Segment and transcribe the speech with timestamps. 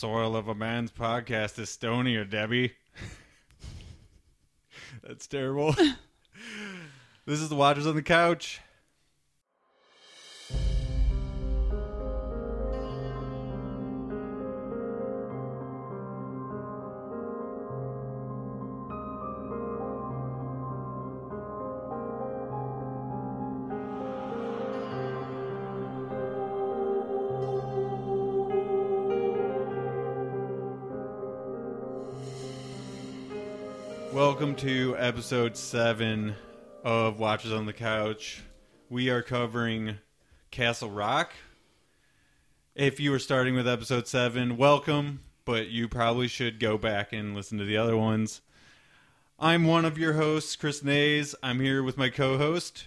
[0.00, 2.72] soil of a man's podcast is stonier, Debbie.
[5.02, 5.72] That's terrible.
[7.26, 8.62] this is the Watchers on the Couch.
[34.40, 36.34] Welcome to episode seven
[36.82, 38.42] of Watchers on the Couch.
[38.88, 39.98] We are covering
[40.50, 41.32] Castle Rock.
[42.74, 47.34] If you are starting with episode seven, welcome, but you probably should go back and
[47.34, 48.40] listen to the other ones.
[49.38, 51.34] I'm one of your hosts, Chris Nays.
[51.42, 52.86] I'm here with my co host,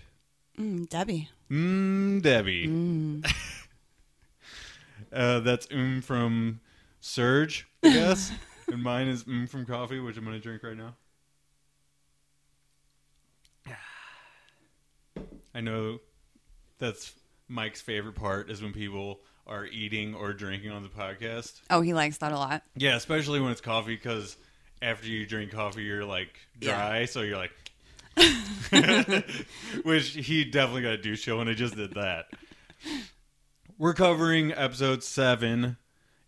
[0.57, 1.29] Mm, Debbie.
[1.51, 3.21] mm, Debbie.
[5.13, 6.61] uh, that's um from
[6.99, 8.31] Surge, I guess.
[8.71, 10.95] and mine is mm from coffee, which I'm going to drink right now.
[15.53, 15.99] I know
[16.79, 17.13] that's
[17.47, 21.61] Mike's favorite part is when people are eating or drinking on the podcast.
[21.69, 22.63] Oh, he likes that a lot.
[22.75, 24.37] Yeah, especially when it's coffee because
[24.81, 27.51] after you drink coffee, you're like dry, so you're like,
[29.83, 32.25] which he definitely got a douche show, and I just did that.
[33.77, 35.77] We're covering episode seven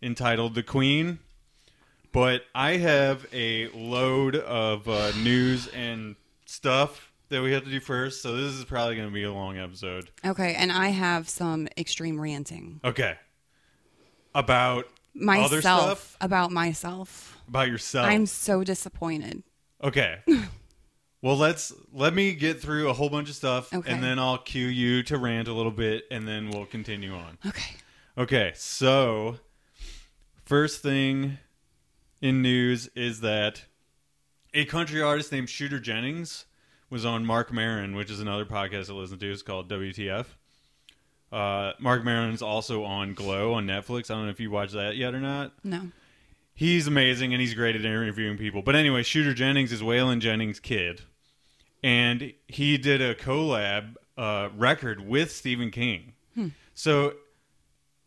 [0.02, 1.18] entitled "The Queen,"
[2.12, 7.80] but I have a load of uh, news and stuff that we have to do
[7.80, 10.10] first, so this is probably going to be a long episode.
[10.24, 12.80] Okay, and I have some extreme ranting.
[12.84, 13.16] Okay,
[14.34, 14.86] about other
[15.24, 17.38] Myself stuff about myself.
[17.48, 18.06] about yourself.
[18.06, 19.42] I'm so disappointed.
[19.82, 20.18] Okay.
[21.22, 23.90] well, let's let me get through a whole bunch of stuff, Okay.
[23.90, 27.38] and then I'll cue you to rant a little bit, and then we'll continue on.
[27.46, 27.74] Okay.
[28.18, 28.52] Okay.
[28.54, 29.38] So,
[30.44, 31.38] first thing
[32.20, 33.64] in news is that
[34.54, 36.46] a country artist named Shooter Jennings
[36.90, 39.30] was on Marc Maron, which is another podcast I listen to.
[39.32, 40.26] It's called WTF.
[41.32, 44.10] Uh, Marc Maron is also on Glow on Netflix.
[44.10, 45.90] I don't know if you watched that yet or not No.
[46.54, 48.62] he's amazing and he's great at interviewing people.
[48.62, 51.02] But anyway, Shooter Jennings is Waylon Jennings' kid,
[51.82, 56.12] and he did a collab uh, record with Stephen King.
[56.74, 57.14] So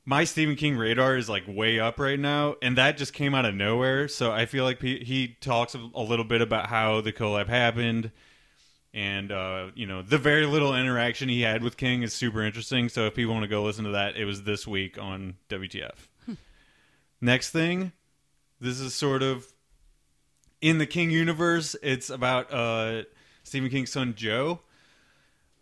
[0.06, 3.45] my Stephen King radar is like way up right now, and that just came out
[3.45, 4.07] of nowhere.
[4.07, 8.12] So I feel like he, he talks a little bit about how the collab happened.
[8.94, 12.89] And uh, you know the very little interaction he had with King is super interesting.
[12.89, 15.94] So if people want to go listen to that, it was this week on WTF.
[17.22, 17.91] Next thing,
[18.59, 19.53] this is sort of
[20.61, 21.75] in the King universe.
[21.83, 23.03] It's about uh,
[23.44, 24.61] Stephen King's son Joe.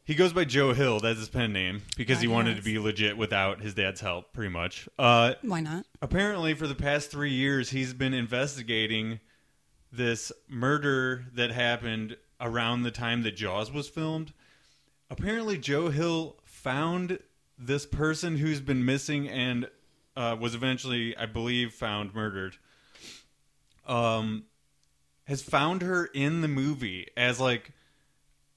[0.05, 1.01] He goes by Joe Hill.
[1.01, 4.51] That's his pen name because he wanted to be legit without his dad's help, pretty
[4.51, 4.87] much.
[4.97, 5.85] Uh, Why not?
[6.01, 9.19] apparently, for the past three years, he's been investigating
[9.91, 14.33] this murder that happened around the time that Jaws was filmed.
[15.09, 17.19] Apparently, Joe Hill found
[17.57, 19.69] this person who's been missing and
[20.15, 22.57] uh, was eventually, I believe, found murdered.
[23.85, 24.45] Um,
[25.25, 27.71] has found her in the movie as like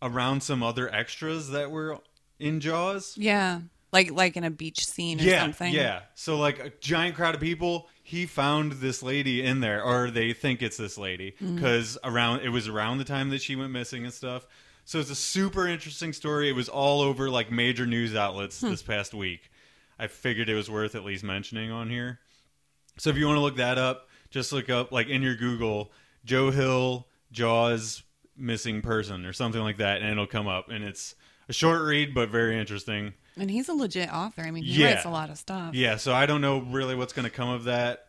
[0.02, 1.98] around some other extras that were
[2.38, 3.14] in Jaws.
[3.16, 3.60] Yeah.
[3.92, 5.72] Like like in a beach scene or yeah, something.
[5.72, 6.02] Yeah.
[6.14, 10.32] So like a giant crowd of people, he found this lady in there, or they
[10.32, 11.54] think it's this lady Mm-hmm.
[11.56, 14.46] because around it was around the time that she went missing and stuff.
[14.84, 16.48] So it's a super interesting story.
[16.48, 18.70] It was all over like major news outlets Hmm.
[18.70, 19.50] this past week.
[19.98, 22.18] I figured it was worth at least mentioning on here.
[22.98, 25.92] So if you want to look that up, just look up like in your Google
[26.24, 28.02] Joe Hill Jaws
[28.36, 30.68] missing person or something like that, and it'll come up.
[30.70, 31.14] And it's
[31.48, 33.12] a short read, but very interesting.
[33.38, 34.42] And he's a legit author.
[34.42, 34.94] I mean, he Yeah.
[34.94, 35.74] writes a lot of stuff.
[35.74, 38.06] Yeah, so I don't know really what's going to come of that.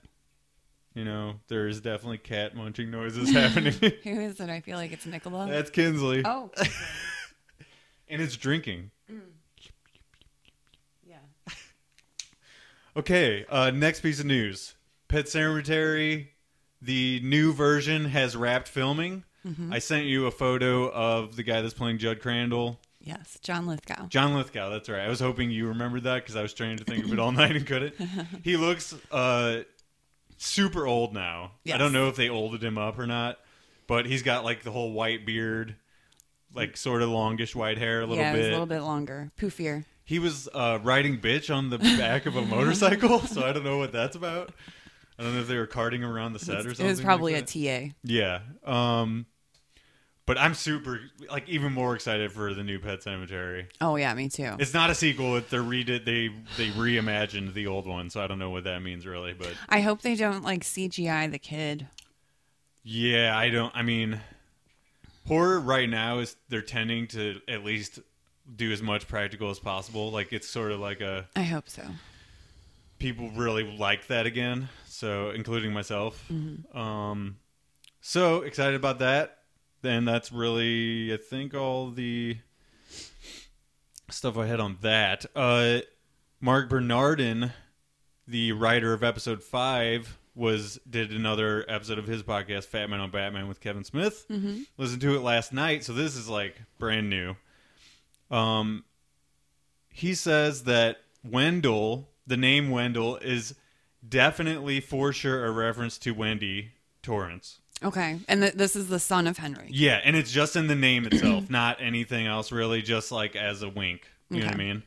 [0.94, 3.74] You know, there's definitely cat munching noises happening.
[4.04, 4.50] Who is it?
[4.50, 5.48] I feel like it's Nicola.
[5.50, 6.24] That's Kinsley.
[6.26, 6.52] oh.
[8.10, 8.92] And it's drinking.
[11.08, 11.16] yeah.
[12.98, 14.76] Okay, uh, next piece of news.
[15.08, 16.28] Pet Sematary,
[16.82, 19.24] the new version has wrapped filming.
[19.48, 19.72] Mm-hmm.
[19.72, 22.82] I sent you a photo of the guy that's playing Jud Crandall.
[23.04, 23.40] Yes.
[23.42, 24.08] John Lithgow.
[24.08, 25.02] John Lithgow, that's right.
[25.02, 27.32] I was hoping you remembered that because I was trying to think of it all
[27.32, 27.96] night and couldn't.
[28.44, 29.62] He looks uh,
[30.38, 31.52] super old now.
[31.72, 33.40] I don't know if they olded him up or not,
[33.88, 35.76] but he's got like the whole white beard,
[36.54, 38.48] like sort of longish white hair a little yeah, bit.
[38.48, 39.32] a little bit longer.
[39.40, 39.86] Poofier.
[40.04, 43.78] He was uh, riding bitch on the back of a motorcycle, so I don't know
[43.78, 44.52] what that's about.
[45.18, 46.86] I don't know if they were carting him around the set or something.
[46.86, 47.88] It was probably like a.
[47.90, 47.94] TA.
[48.04, 48.40] Yeah.
[48.66, 49.28] Um,
[50.32, 53.66] But I'm super like even more excited for the new Pet Sematary.
[53.82, 54.56] Oh yeah, me too.
[54.60, 55.36] It's not a sequel.
[55.36, 58.82] It, they redid they they reimagined the old one, so I don't know what that
[58.82, 59.34] means really.
[59.34, 61.90] But I hope they don't like CGI the kid.
[62.82, 63.76] yeah, I don't.
[63.76, 64.22] I mean,
[65.28, 68.00] horror right now is they're tending to at least
[68.56, 70.12] do as much practical as possible.
[70.12, 71.84] Like it's sort of like a I hope so.
[73.00, 74.70] people really like that again.
[74.86, 76.24] So including myself.
[76.32, 76.78] Mm-hmm.
[76.78, 77.36] Um,
[78.00, 79.40] so excited about that.
[79.82, 82.38] Then that's really I think all the
[84.10, 85.26] stuff I had on that.
[85.36, 85.80] Uh,
[86.40, 87.52] Marc Bernardin,
[88.28, 93.12] the writer of episode five, was did another episode of his podcast, Fat Man on
[93.12, 94.26] Batman, with Kevin Smith.
[94.30, 94.62] Mm-hmm.
[94.78, 97.36] Listened to it last night, so this is like brand new.
[98.30, 98.86] Um,
[99.90, 103.56] he says that Wendell, the name Wendell, is
[104.08, 106.72] definitely for sure a reference to Wendy
[107.04, 107.60] Torrance.
[107.84, 109.68] Okay, and th- this is the son of Henry.
[109.72, 113.64] Yeah, and it's just in the name itself, not anything else really, just like as
[113.64, 114.08] a wink.
[114.30, 114.84] You know what I mean?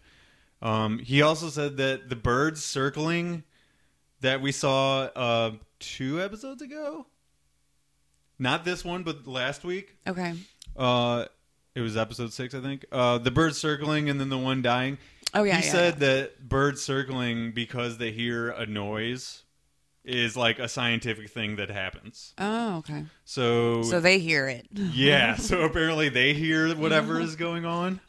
[0.63, 3.43] Um, he also said that the birds circling
[4.21, 5.51] that we saw uh,
[5.81, 7.07] two episodes ago,
[8.39, 10.35] not this one, but last week, Okay.
[10.77, 11.27] uh,
[11.75, 12.85] it was episode six, I think.
[12.91, 14.99] Uh, the birds circling and then the one dying.
[15.35, 15.57] Oh yeah.
[15.59, 15.99] he yeah, said yeah.
[16.07, 19.43] that birds circling because they hear a noise
[20.05, 22.35] is like a scientific thing that happens.
[22.39, 23.05] Oh okay.
[23.25, 24.67] So, So they hear it.
[24.73, 28.01] yeah, so apparently they hear whatever is going on.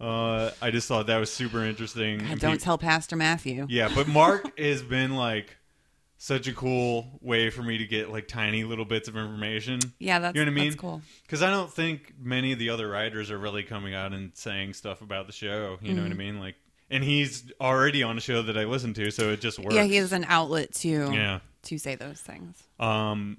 [0.00, 2.22] Uh, I just thought that was super interesting.
[2.22, 3.66] And Don't tell Pastor Matthew.
[3.68, 5.58] yeah, but Marc has been like
[6.16, 9.80] such a cool way for me to get like tiny little bits of information.
[9.98, 10.70] Yeah, that's You know what I mean?
[10.70, 11.02] That's cool.
[11.22, 14.72] Because I don't think many of the other writers are really coming out and saying
[14.74, 15.78] stuff about the show.
[15.82, 16.18] You know what I Mm-hmm.
[16.18, 16.40] mean?
[16.40, 16.56] Like,
[16.90, 19.74] and he's already on a show that I listen to, so it just works.
[19.74, 21.40] Yeah, he has an outlet to Yeah.
[21.64, 22.62] to say those things.
[22.78, 23.38] Um,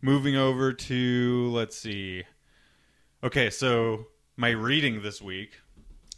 [0.00, 2.24] moving over to let's see.
[3.24, 5.52] Okay, so my reading this week,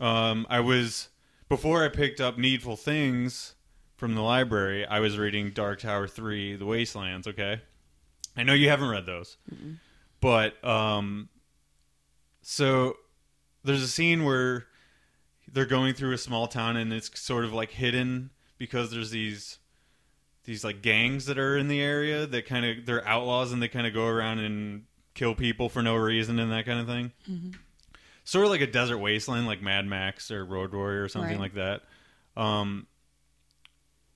[0.00, 1.08] um, I was
[1.48, 3.54] before I picked up Needful Things
[3.96, 4.86] from the library.
[4.86, 7.26] I was reading Dark Tower Three: The Wastelands.
[7.26, 7.60] Okay,
[8.36, 9.36] I know you haven't read those,
[10.20, 11.28] but um,
[12.42, 12.96] so
[13.64, 14.66] there's a scene where
[15.54, 19.58] they're going through a small town and it's sort of like hidden because there's these
[20.44, 23.68] these like gangs that are in the area that kind of they're outlaws and they
[23.68, 24.84] kind of go around and
[25.14, 27.54] kill people for no reason and that kind of thing.
[28.24, 31.40] Sort of like a desert wasteland, like Mad Max or Road Warrior or something Right.
[31.40, 31.82] like that.
[32.36, 32.86] Um,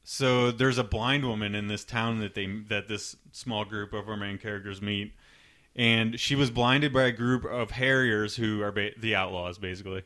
[0.05, 4.09] so there's a blind woman in this town that they that this small group of
[4.09, 5.13] our main characters meet,
[5.79, 10.03] and she was blinded by a group of harriers who are ba- the outlaws, basically,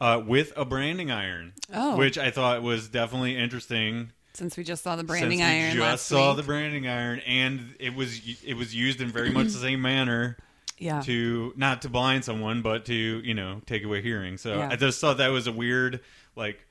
[0.00, 1.52] uh, with a branding iron.
[1.74, 1.96] Oh.
[1.96, 5.70] which I thought was definitely interesting Since we just saw the branding since we iron
[5.74, 6.36] just last saw week.
[6.38, 10.36] the branding iron, and it was it was used in very much the same manner
[10.78, 11.00] yeah.
[11.02, 14.38] to not to blind someone, but to you know take away hearing.
[14.38, 14.68] So Yeah.
[14.70, 16.00] I just thought that was a weird
[16.36, 16.64] like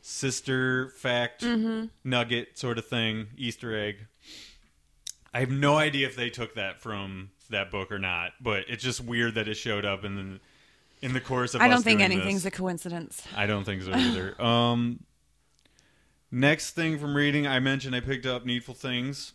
[0.00, 1.86] sister fact Mm-hmm.
[2.04, 4.06] nugget sort of thing, Easter egg.
[5.32, 8.82] I have no idea if they took that from that book or not, but it's
[8.82, 10.40] just weird that it showed up in the
[11.06, 11.60] in the course of.
[11.62, 12.52] I don't think anything's this.
[12.52, 13.22] a coincidence.
[13.36, 14.40] I don't think so either.
[14.42, 15.00] um,
[16.30, 19.32] next thing from reading, I mentioned I picked up Needful Things,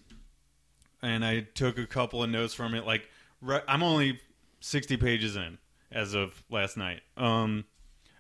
[1.02, 2.86] and I took a couple of notes from it.
[2.86, 3.10] Like,
[3.42, 4.20] re- I'm only
[4.60, 5.58] 60 pages in
[5.92, 7.02] as of last night.
[7.16, 7.66] Um,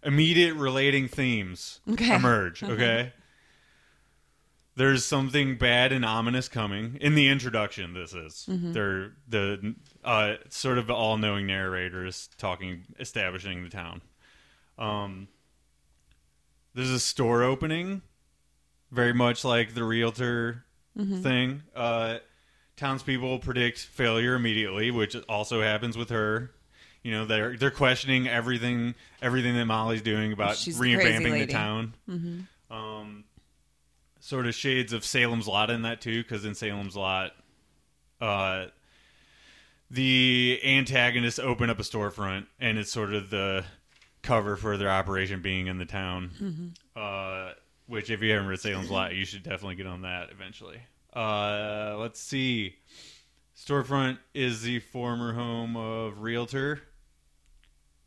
[0.03, 2.15] immediate relating themes Okay.
[2.15, 2.63] emerge.
[2.63, 3.13] Okay.
[4.77, 7.93] There's something bad and ominous coming in the introduction.
[7.93, 14.01] This is they're the uh, sort of all-knowing narrators talking, establishing the town.
[14.77, 15.27] Um,
[16.75, 18.03] there's a store opening,
[18.91, 20.63] very much like the realtor
[21.23, 21.63] thing.
[21.75, 22.19] Uh,
[22.75, 26.51] townspeople predict failure immediately, which also happens with her.
[27.01, 31.93] You know, they're they're questioning everything everything that Molly's doing about She's revamping the town.
[32.69, 33.23] Um,
[34.27, 37.31] sort of shades of Salem's Lot in that too, because in Salem's Lot,
[38.19, 38.65] uh,
[39.89, 43.63] the antagonists open up a storefront, and it's sort of the
[44.23, 46.73] cover for their operation being in the town.
[46.99, 47.53] Uh,
[47.85, 50.81] which, if you haven't read Salem's Lot, you should definitely get on that eventually.
[51.15, 52.75] Uh, let's see.
[53.57, 56.81] Storefront is the former home of realtor,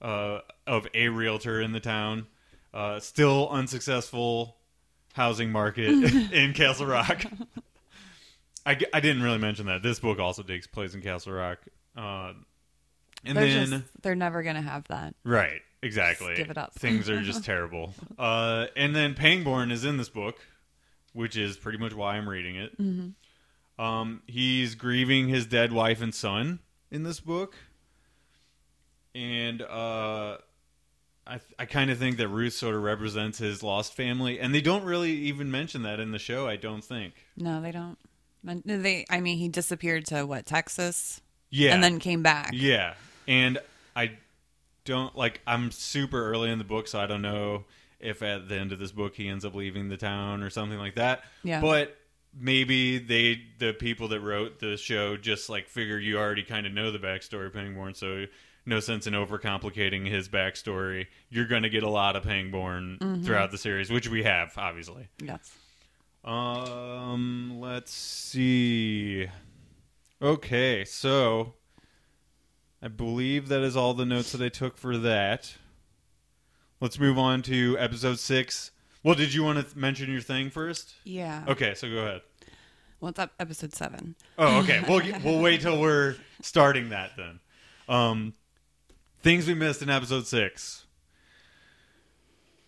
[0.02, 2.26] uh, of a realtor in the town.
[2.74, 4.59] Uh, still unsuccessful
[5.14, 5.88] housing market
[6.32, 7.24] in Castle Rock.
[8.66, 9.82] I, I didn't really mention that.
[9.82, 11.58] This book also takes place in Castle Rock.
[11.96, 12.32] Uh,
[13.24, 15.14] and They're then, just they're never gonna have that.
[15.24, 16.28] right, exactly.
[16.28, 16.74] Just give it up.
[16.74, 17.94] Things are just terrible.
[18.18, 20.38] Uh, and then Pangborn is in this book,
[21.12, 22.78] which is pretty much why I'm reading it.
[22.80, 23.82] Mm-hmm.
[23.82, 27.54] Um, he's grieving his dead wife and son in this book.
[29.14, 30.36] and uh,
[31.30, 34.60] I I kind of think that Ruth sort of represents his lost family, and they
[34.60, 36.46] don't really even mention that in the show.
[36.48, 37.14] I don't think.
[37.36, 37.98] No, they don't.
[38.64, 41.20] They, I mean, he disappeared to what Texas,
[41.50, 42.50] Yeah, and then came back.
[42.52, 42.94] Yeah,
[43.28, 43.58] and
[43.94, 44.12] I
[44.84, 45.40] don't like.
[45.46, 47.64] I'm super early in the book, so I don't know
[48.00, 50.78] if at the end of this book he ends up leaving the town or something
[50.78, 51.22] like that.
[51.42, 51.60] Yeah.
[51.60, 51.96] but
[52.38, 56.72] maybe they, the people that wrote the show, just like figure you already kind of
[56.72, 58.24] know the backstory of Pangborn, so
[58.66, 61.06] no sense in overcomplicating his backstory.
[61.28, 65.08] You're going to get a lot of Pangborn throughout the series, which we have, obviously.
[65.22, 65.52] Yes.
[66.24, 69.28] Um, let's see.
[70.22, 71.54] Okay, so
[72.82, 75.54] I believe that is all the notes that I took for that.
[76.80, 78.70] Let's move on to episode six.
[79.02, 80.94] Well, did you want to th- mention your thing first?
[81.04, 81.44] Yeah.
[81.48, 82.20] Okay, so go ahead.
[82.98, 83.32] What's up?
[83.40, 84.14] Episode seven.
[84.36, 84.82] Oh, okay.
[84.86, 87.40] we'll we'll wait till we're starting that then.
[87.88, 88.34] Um,
[89.22, 90.84] things we missed in episode six.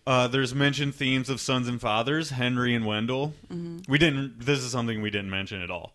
[0.05, 3.33] Uh, there's mentioned themes of sons and fathers, Henry and Wendell.
[3.87, 4.39] We didn't.
[4.41, 5.93] This is something we didn't mention at all.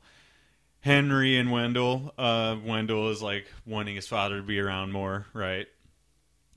[0.80, 2.14] Henry and Wendell.
[2.16, 5.66] Uh, Wendell is like wanting his father to be around more, right?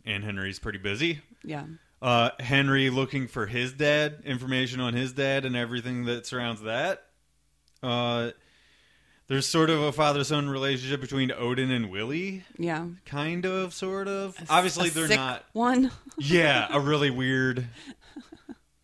[0.05, 1.65] And Henry's pretty busy Yeah.
[2.01, 7.03] uh, Henry looking for his dad, information on his dad, and everything that surrounds that.
[9.31, 12.87] There's sort of a father son relationship between Odin and Willie, Yeah.
[13.05, 14.35] kind of, sort of.
[14.37, 15.45] A Obviously, a they're not.
[15.53, 15.89] one.
[16.17, 17.65] Yeah, a really weird.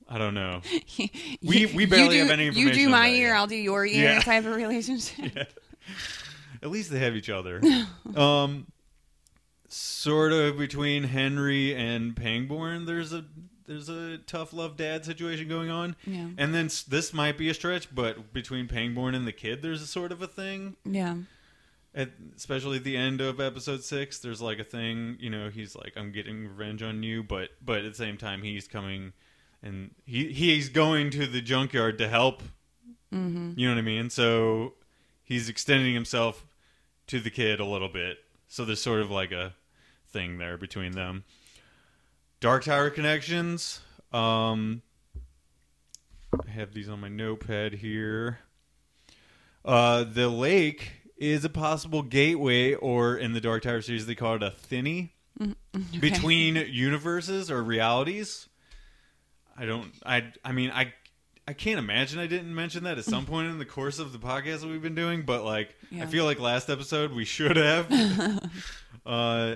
[0.07, 0.61] I don't know.
[1.41, 3.35] We- You- we barely you have do- any You do my ear.
[3.35, 4.19] I'll do your ear Yeah.
[4.21, 5.51] type of relationship.
[6.63, 7.61] At least they have each other.
[8.15, 8.67] um,
[9.67, 13.25] sort of between Henry and Pangborn, there's a
[13.67, 15.95] there's a tough love dad situation going on.
[16.05, 16.29] Yeah.
[16.37, 19.81] And then s- this might be a stretch, but between Pangborn and the kid, there's
[19.81, 20.75] a sort of a thing.
[20.85, 21.17] Yeah.
[21.93, 25.17] At, especially at the end of episode six, there's like a thing.
[25.19, 28.43] You know, he's like, "I'm getting revenge on you," but but at the same time,
[28.43, 29.13] he's coming
[29.63, 32.43] and he he's going to the junkyard to help.
[33.13, 33.53] Mm-hmm.
[33.55, 34.09] You know what I mean?
[34.09, 34.73] So
[35.23, 36.45] he's extending himself
[37.07, 38.19] to the kid a little bit.
[38.47, 39.53] So there's sort of like a
[40.07, 41.23] thing there between them.
[42.39, 43.81] Dark Tower connections.
[44.11, 44.81] Um,
[46.33, 48.39] I have these on my notepad here.
[49.65, 54.35] Uh, the lake is a possible gateway, or in the Dark Tower series, they call
[54.35, 55.13] it a thinny
[55.99, 58.47] between universes or realities.
[59.57, 59.91] I don't.
[60.05, 60.31] I.
[60.43, 60.93] I mean, I.
[61.49, 64.19] I can't imagine I didn't mention that at some point in the course of the
[64.19, 67.89] podcast that we've been doing, but like, I feel like last episode we should have.
[69.05, 69.55] uh,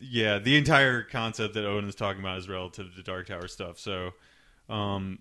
[0.00, 3.78] yeah, the entire concept that Odin is talking about is relative to Dark Tower stuff.
[3.78, 4.12] So,
[4.68, 5.20] um,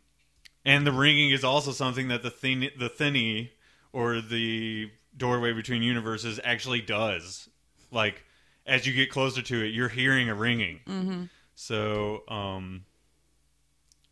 [0.66, 3.52] and the ringing is also something that the thin the thinny
[3.94, 7.50] or the doorway between universes actually does.
[7.92, 8.24] Like
[8.66, 10.82] as you get closer to it, you're hearing a ringing.
[10.88, 11.24] Mm-hmm.
[11.56, 12.86] So, um,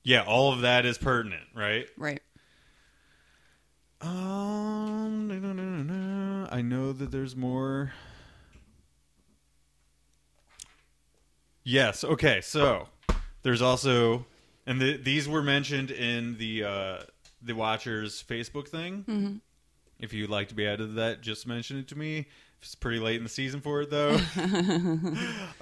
[0.04, 1.88] yeah, all of that is pertinent, right?
[1.98, 2.22] Right.
[4.02, 4.96] Um.
[6.56, 7.92] I know that there's more.
[11.66, 12.04] Yes.
[12.06, 12.40] Okay.
[12.42, 12.88] So
[13.42, 14.26] there's also,
[14.66, 16.98] and the, these were mentioned in the uh,
[17.42, 19.04] the Watchers Facebook thing.
[19.08, 19.42] Mhm.
[20.00, 22.28] If you'd like to be added to that, just mention it to me.
[22.62, 24.18] It's pretty late in the season for it, though.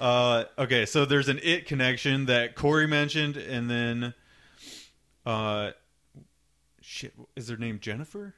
[0.00, 4.14] uh, okay, so there's an it connection that Corey mentioned, and then,
[5.26, 5.72] uh,
[6.80, 8.34] shit, is her name Jennifer?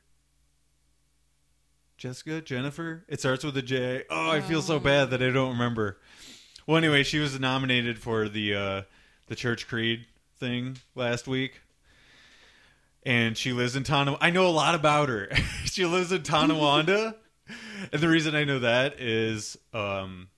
[1.97, 3.05] Jessica, Jennifer.
[3.09, 4.03] It starts with a J.
[4.11, 5.99] Oh, I feel so bad that I don't remember.
[6.67, 8.83] Well, anyway, she was nominated for the uh,
[9.29, 10.07] the Church Creed
[10.39, 11.61] thing last week,
[13.05, 14.19] and she lives in Tonawanda.
[14.25, 15.29] I know a lot about her.
[15.65, 17.15] she lives in Tonawanda,
[17.93, 20.29] and the reason I know that is um,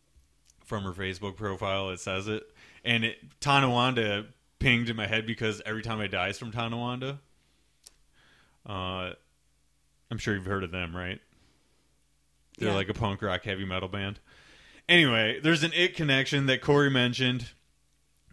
[0.65, 1.91] from her Facebook profile.
[1.91, 2.43] It says it,
[2.85, 4.27] and it Tonawanda
[4.59, 7.19] pinged in my head because every time I die is from Tonawanda.
[8.69, 9.13] Uh,
[10.11, 11.21] I'm sure you've heard of them, right?
[12.59, 12.75] They're Yeah.
[12.75, 14.21] like a punk rock heavy metal band.
[14.89, 17.51] Anyway, there's an it connection that Corey mentioned,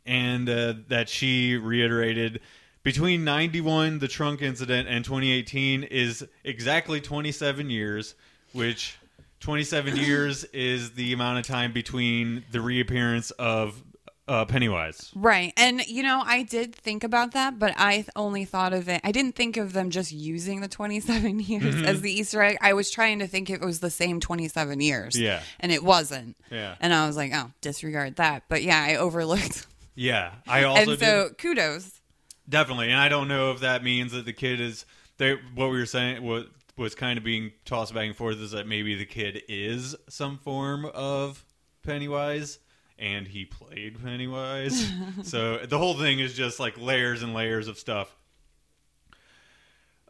[0.05, 2.39] and uh, that she reiterated.
[2.83, 8.15] Between 91, the trunk incident, and 2018 is exactly 27 years,
[8.53, 8.97] which
[9.39, 13.83] 27 years is the amount of time between the reappearance of
[14.27, 15.11] uh, Pennywise.
[15.15, 15.53] Right.
[15.55, 19.01] And, you know, I did think about that, but I only thought of it.
[19.03, 21.85] I didn't think of them just using the 27 years Mm-hmm.
[21.85, 22.57] as the Easter egg.
[22.61, 25.17] I was trying to think if it was the same 27 years.
[25.19, 25.41] Yeah.
[25.59, 26.37] And it wasn't.
[26.51, 26.75] Yeah.
[26.79, 28.43] And I was like, oh, disregard that.
[28.49, 29.67] But yeah, I overlooked.
[29.97, 32.01] Yeah, I also and so did- kudos.
[32.49, 34.85] Definitely, and I don't know if that means that the kid is.
[35.17, 38.51] They, what we were saying what was kind of being tossed back and forth is
[38.51, 41.45] that maybe the kid is some form of
[41.83, 42.59] Pennywise,
[42.97, 44.91] and he played Pennywise.
[45.23, 48.15] so the whole thing is just like layers and layers of stuff.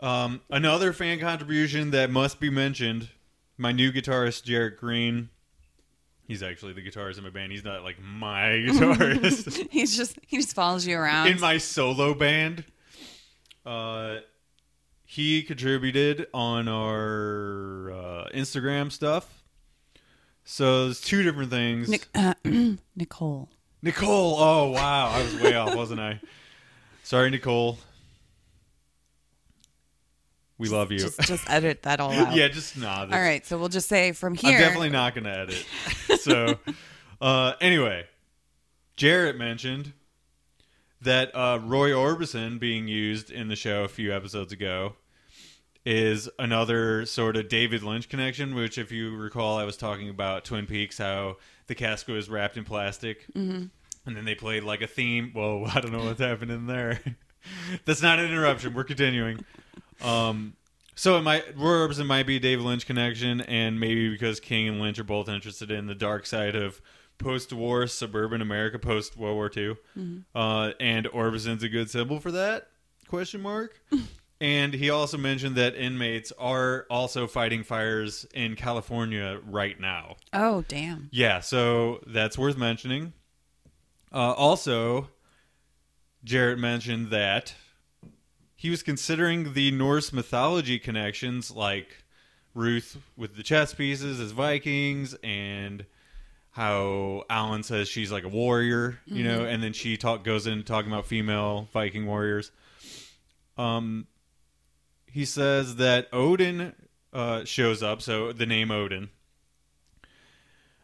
[0.02, 3.10] Um, another fan contribution that must be mentioned:
[3.58, 5.30] my new guitarist Jarrett Green.
[6.28, 7.52] He's actually the guitarist in my band.
[7.52, 11.28] He's not like my guitarist He's just he just follows you around.
[11.28, 12.66] in my solo band.
[13.66, 14.18] Uh,
[15.06, 19.45] he contributed on our uh, Instagram stuff.
[20.46, 21.90] So there's two different things.
[21.90, 22.36] Nic- uh,
[22.96, 23.50] Nicole.
[23.82, 24.36] Nicole.
[24.40, 26.22] Oh wow, I was way off, wasn't I?
[27.04, 27.78] Sorry, Nicole.
[30.58, 31.00] We love you.
[31.00, 32.36] Just, just edit that all out.
[32.36, 33.02] yeah, just nah.
[33.02, 34.54] All right, so we'll just say from here.
[34.54, 35.66] I'm definitely not going to edit.
[36.22, 36.56] So,
[37.20, 38.06] uh, anyway,
[38.96, 39.94] Jarrett mentioned
[41.02, 44.96] that uh, Roy Orbison being used in the show a few episodes ago
[45.86, 48.56] is another sort of David Lynch connection.
[48.56, 51.38] Which, if you recall, I was talking about Twin Peaks, how
[51.68, 53.66] the cask was wrapped in plastic, mm-hmm.
[54.06, 55.32] and then they played like a theme.
[55.34, 57.00] Whoa, I don't know what's happening there.
[57.86, 58.74] That's not an interruption.
[58.74, 59.46] We're continuing.
[60.02, 60.56] Um,
[60.96, 64.82] so it might Orbison might be a David Lynch connection, and maybe because King and
[64.82, 66.82] Lynch are both interested in the dark side of
[67.18, 72.70] post-war suburban America, post World War II, uh, and Orbison's a good symbol for that?
[73.08, 73.82] Question mark.
[74.42, 80.16] and he also mentioned that inmates are also fighting fires in California right now.
[80.34, 81.10] Oh damn.
[81.12, 83.14] Yeah, so that's worth mentioning.
[84.12, 85.10] Uh, also,
[86.24, 87.54] Jarrett mentioned that
[88.56, 92.04] he was considering the Norse mythology connections, like
[92.54, 95.86] Ruth with the chess pieces as Vikings, and
[96.52, 100.64] how Alan says she's like a warrior, you know, and then she talk goes in
[100.64, 102.52] talking about female Viking warriors.
[103.58, 104.08] Um,
[105.16, 106.74] he says that Odin
[107.14, 109.08] uh, shows up, so the name Odin,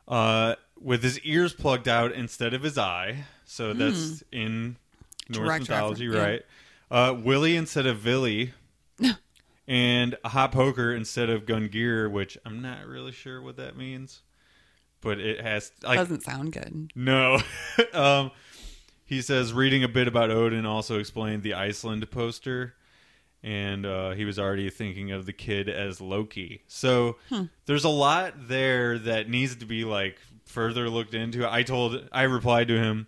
[0.07, 3.25] uh, with his ears plugged out instead of his eye.
[3.43, 4.77] So that's in
[5.27, 6.43] Norse Direct mythology, reference,
[6.89, 7.09] right?
[7.09, 8.53] Uh, Willie instead of Vili,
[9.67, 14.21] and a hot poker instead of Gungnir, which I'm not really sure what that means,
[15.01, 16.93] but it has like Doesn't sound good.
[16.95, 17.41] no.
[17.93, 18.31] um,
[19.03, 22.75] he says reading a bit about Odin also explained the Iceland poster,
[23.43, 26.63] and uh, he was already thinking of the kid as Loki.
[26.67, 27.17] So
[27.65, 31.51] there's a lot there that needs to be like further looked into.
[31.51, 33.07] I told, I replied to him,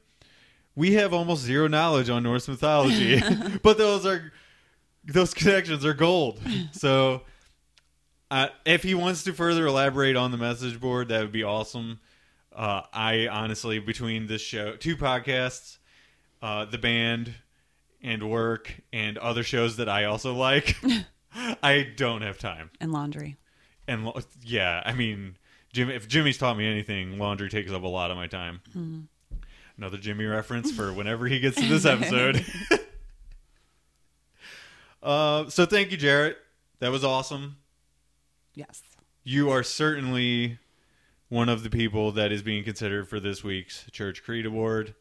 [0.75, 3.21] we have almost zero knowledge on Norse mythology,
[3.61, 4.31] but those are
[5.05, 6.39] those connections are gold.
[6.71, 7.21] So.
[8.31, 11.99] Uh, if he wants to further elaborate on the message board, that would be awesome.
[12.51, 15.77] Uh, I honestly, between this show, two podcasts,
[16.41, 17.35] uh, the band,
[18.03, 20.75] and work, and other shows that I also like,
[21.63, 22.69] I don't have time.
[22.81, 23.37] And laundry.
[23.87, 25.37] And lo- yeah, I mean,
[25.71, 28.61] Jimmy, if Jimmy's taught me anything, laundry takes up a lot of my time.
[29.77, 32.45] Another Jimmy reference for whenever he gets to this episode.
[35.01, 36.37] uh, so thank you, Jarrett.
[36.79, 37.57] That was awesome
[38.55, 38.81] Yes.
[39.23, 40.59] you are certainly
[41.29, 44.93] one of the people that is being considered for this week's Church Creed Award,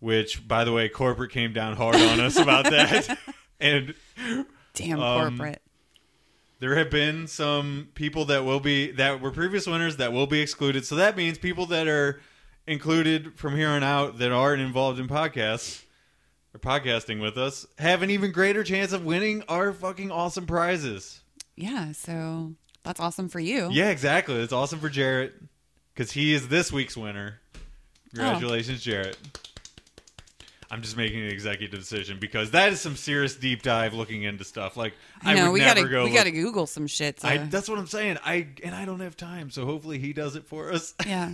[0.00, 3.18] which, by the way, corporate came down hard on us about that.
[3.60, 3.94] and
[4.74, 5.62] Damn Um, corporate.
[6.60, 10.40] there have been some people that will be that were previous winners that will be
[10.40, 10.84] excluded.
[10.84, 12.20] So that means people that are
[12.66, 15.82] included from here on out that aren't involved in podcasts
[16.54, 21.20] or podcasting with us have an even greater chance of winning our fucking awesome prizes.
[21.54, 23.68] Yeah, so that's awesome for you.
[23.72, 24.34] Yeah, exactly.
[24.36, 25.32] It's awesome for Jarrett
[25.94, 27.40] because he is this week's winner.
[28.14, 29.16] Congratulations, Jarrett.
[30.70, 34.44] I'm just making an executive decision because that is some serious deep dive looking into
[34.44, 34.76] stuff.
[34.76, 36.04] Like I, know would we never gotta go.
[36.04, 37.18] we look- gotta Google some shit.
[37.18, 38.18] To, I, that's what I'm saying.
[38.24, 40.94] I and I don't have time, so hopefully he does it for us.
[41.06, 41.32] yeah,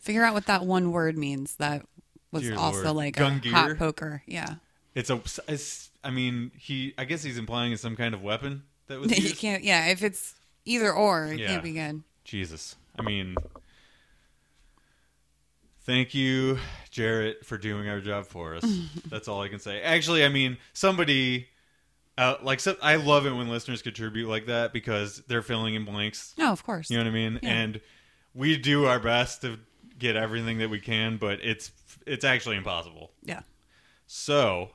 [0.00, 1.54] figure out what that one word means.
[1.56, 1.86] That
[2.32, 2.96] was Dear also Lord.
[2.96, 4.22] like a hot poker.
[4.26, 4.54] Yeah,
[4.94, 5.20] It's a.
[5.48, 6.94] It's, I mean, he.
[6.98, 9.62] I guess he's implying it's some kind of weapon that was you can't.
[9.62, 10.34] Yeah, if it's
[10.64, 11.46] either or, it Yeah.
[11.48, 12.02] can't be good.
[12.24, 12.74] Jesus.
[12.98, 13.36] I mean,
[15.84, 16.58] thank you,
[16.90, 18.64] Jarrett, for doing our job for us.
[19.08, 19.80] That's all I can say.
[19.82, 21.48] Actually, I mean, somebody.
[22.18, 25.84] Uh, like so, I love it when listeners contribute like that because they're filling in
[25.86, 26.34] blanks.
[26.36, 26.90] No, of course.
[26.90, 27.40] You know what I mean?
[27.42, 27.48] Yeah.
[27.50, 27.80] And
[28.34, 29.58] we do our best to
[29.98, 31.70] get everything that we can, but it's
[32.06, 33.12] it's actually impossible.
[33.22, 33.40] Yeah.
[34.06, 34.70] So,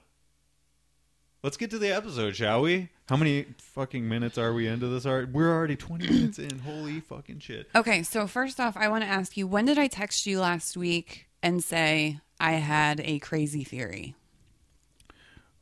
[1.44, 2.90] let's get to the episode, shall we?
[3.08, 5.06] How many fucking minutes are we into this?
[5.06, 5.32] Art?
[5.32, 6.60] We're already 20 minutes in.
[6.60, 7.70] Holy fucking shit.
[7.76, 10.76] Okay, so first off, I want to ask you when did I text you last
[10.78, 14.16] week and say I had a crazy theory?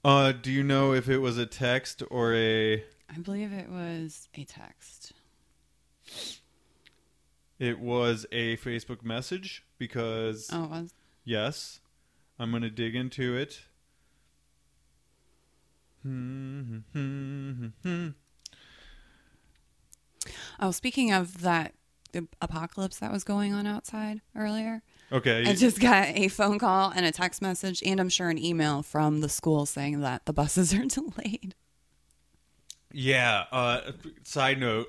[0.05, 2.75] Uh, do you know if it was a text or a?
[3.09, 5.11] I believe it was a text.
[7.59, 10.93] It was a Facebook message because Oh, it was.
[11.25, 11.79] yes,
[12.39, 13.61] I'm going to dig into it.
[20.59, 21.73] Oh, speaking of that
[22.13, 24.81] the apocalypse that was going on outside earlier,
[25.13, 25.45] Okay.
[25.47, 28.81] I just got a phone call and a text message, and I'm sure an email
[28.81, 31.53] from the school saying that the buses are delayed.
[32.91, 33.43] Yeah.
[33.51, 33.91] Uh,
[34.23, 34.87] side note: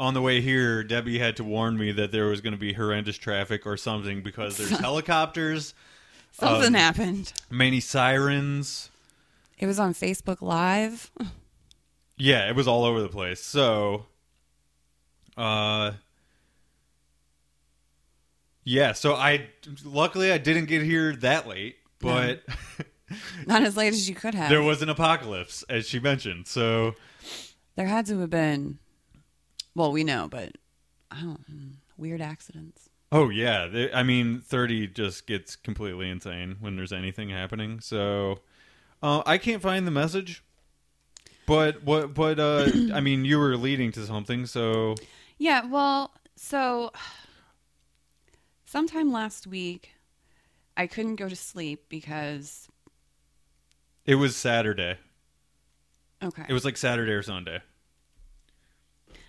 [0.00, 2.72] On the way here, Debbie had to warn me that there was going to be
[2.72, 5.74] horrendous traffic or something because there's helicopters,
[6.32, 7.32] Something Um, happened.
[7.50, 8.90] many sirens.
[9.58, 11.10] It was on Facebook Live.
[12.16, 13.40] Yeah, it was all over the place.
[13.42, 14.06] So,
[15.36, 15.92] uh,
[18.68, 18.92] yeah.
[18.92, 19.48] So I
[19.84, 22.42] luckily I didn't get here that late, but
[23.46, 24.50] Not as late as you could have.
[24.50, 26.46] there was an apocalypse, as she mentioned.
[26.46, 26.94] So
[27.76, 28.78] There had to have been.
[29.74, 30.52] Well, we know, but
[31.10, 31.50] I don't.
[31.50, 32.88] mm, Weird accidents.
[33.10, 37.80] Oh yeah, I mean, thirty just gets completely insane when there's anything happening.
[37.80, 38.40] So,
[39.02, 40.44] uh, I can't find the message.
[41.46, 42.12] But what?
[42.12, 44.44] But uh, I mean, you were leading to something.
[44.44, 44.94] So
[45.38, 46.92] Yeah, well, so
[48.68, 49.92] sometime last week,
[50.76, 52.68] I couldn't go to sleep because.
[54.04, 54.96] it was Saturday.
[56.22, 56.44] Okay.
[56.48, 57.60] It was like Saturday or Sunday.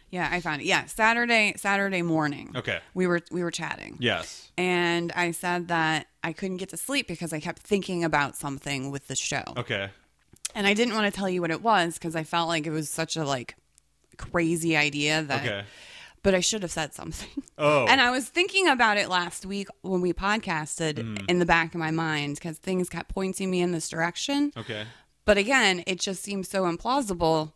[0.09, 0.65] yeah, I found it.
[0.65, 1.53] Yeah, Saturday.
[1.55, 2.51] Saturday morning.
[2.55, 2.79] Okay.
[2.93, 3.97] We were we were chatting.
[3.99, 4.51] Yes.
[4.57, 8.91] and I said that I couldn't get to sleep because I kept thinking about something
[8.91, 9.43] with the show.
[9.55, 9.89] Okay.
[10.55, 12.71] And I didn't want to tell you what it was because I felt like it
[12.71, 13.55] was such a like
[14.17, 15.63] crazy idea that Okay.
[16.23, 17.29] But I should have said something.
[17.61, 17.85] Oh.
[17.89, 21.25] And I was thinking about it last week when we podcasted Mm.
[21.29, 24.53] in the back of my mind because things kept pointing me in this direction.
[24.55, 24.85] okay.
[25.25, 27.51] But again, it just seems so implausible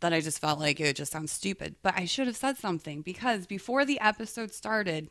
[0.00, 1.74] that I just felt like it would just sounds stupid.
[1.82, 5.10] But I should have said something because before the episode started,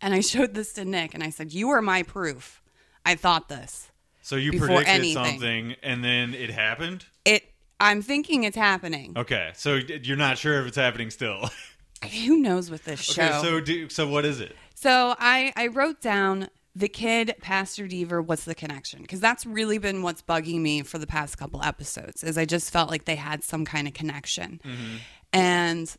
[0.00, 2.62] and I showed this to Nick and I said, You are my proof.
[3.04, 3.90] I thought this.
[4.22, 5.24] So you predicted anything.
[5.24, 7.06] something, and then it happened.
[7.24, 7.42] It
[7.80, 9.14] I'm thinking it's happening.
[9.16, 9.50] Okay.
[9.54, 11.50] So you're not sure if it's happening still.
[12.26, 13.22] Who knows with this show?
[13.22, 13.40] okay.
[13.42, 14.54] So do, so what is it?
[14.74, 19.02] So I, I wrote down the kid, Pastor Deaver, what's the connection?
[19.02, 22.72] Because that's really been what's bugging me for the past couple episodes, is I just
[22.72, 24.60] felt like they had some kind of connection.
[24.64, 24.96] Mm-hmm.
[25.32, 25.96] And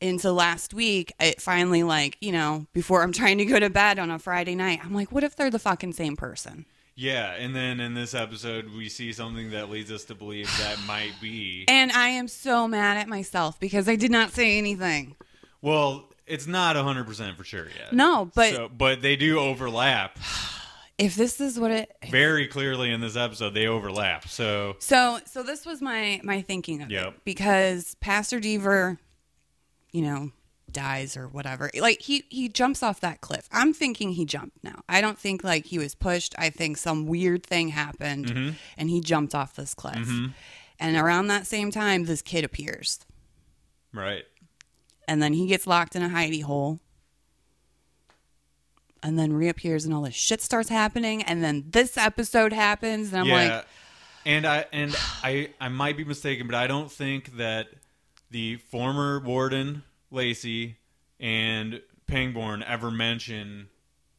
[0.00, 3.98] into last week, it finally like, you know, before I'm trying to go to bed
[3.98, 6.64] on a Friday night, I'm like, what if they're the fucking same person?
[6.98, 10.78] Yeah, and then in this episode, we see something that leads us to believe that
[10.86, 11.66] might be.
[11.68, 15.14] And I am so mad at myself because I did not say anything.
[15.60, 17.92] Well, it's not 100% for sure yet.
[17.92, 20.18] No, but So, but they do overlap
[20.98, 23.50] if this is what it very clearly in this episode.
[23.54, 24.26] They overlap.
[24.28, 27.06] So, So so this was my my thinking of Yep.
[27.08, 28.96] it because Pastor Deaver,
[29.92, 30.30] you know,
[30.76, 31.70] dies or whatever.
[31.78, 33.48] Like he he jumps off that cliff.
[33.50, 34.82] I'm thinking he jumped now.
[34.88, 36.34] I don't think like he was pushed.
[36.38, 38.50] I think some weird thing happened Mm-hmm.
[38.76, 40.08] and he jumped off this cliff.
[40.78, 43.00] And around that same time this kid appears.
[43.92, 44.24] right.
[45.08, 46.80] And then he gets locked in a hidey hole.
[49.02, 53.20] And then reappears and all this shit starts happening and then this episode happens and
[53.22, 53.34] I'm yeah.
[53.56, 53.66] like
[54.24, 57.68] and I and I I might be mistaken, but I don't think that
[58.30, 60.76] the former warden Lacy
[61.20, 63.68] and Pangborn ever mention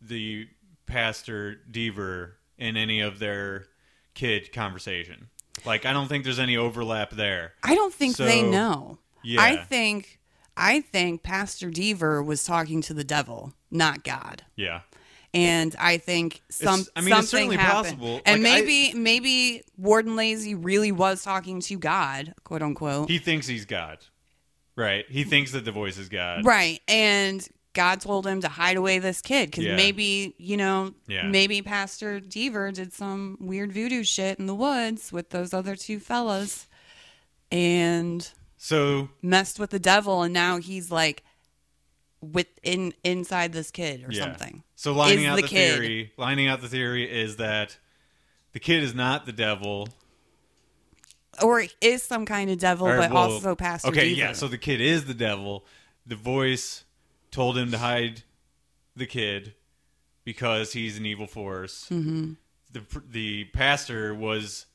[0.01, 0.47] the
[0.85, 3.65] pastor Deaver in any of their
[4.13, 5.29] kid conversation.
[5.65, 7.53] Like I don't think there's any overlap there.
[7.63, 8.99] I don't think they know.
[9.23, 9.41] yeah.
[9.41, 10.19] I think
[10.55, 14.43] I think Pastor Deaver was talking to the devil, not God.
[14.55, 14.81] Yeah.
[15.33, 17.85] And I think some It's- I mean, it's something certainly happened.
[17.99, 18.21] possible.
[18.25, 23.09] And Like, I- maybe maybe Warden Lacy really was talking to God, quote unquote.
[23.09, 23.99] He thinks he's God.
[24.77, 25.05] Right.
[25.09, 26.45] He thinks that the voice is God.
[26.45, 26.79] right.
[26.87, 29.75] And God told him to hide away this kid because Yeah.
[29.75, 31.23] maybe, you know, Yeah.
[31.27, 35.99] maybe Pastor Deaver did some weird voodoo shit in the woods with those other two
[35.99, 36.67] fellas
[37.51, 41.23] and So messed with the devil and now he's like
[42.21, 44.23] within inside this kid or yeah.
[44.23, 44.63] something.
[44.75, 45.73] So lining Is out the the, kid.
[45.75, 47.77] theory, lining out the theory is that
[48.53, 49.87] the kid is not the devil.
[51.41, 54.33] Or is some kind of devil, or, but well, also Pastor Okay, yeah.
[54.33, 55.65] So the kid is the devil.
[56.05, 56.83] The voice
[57.31, 58.23] told him to hide
[58.95, 59.53] the kid
[60.23, 61.87] because he's an evil force.
[61.91, 62.33] Mm-hmm.
[62.71, 64.65] The the pastor was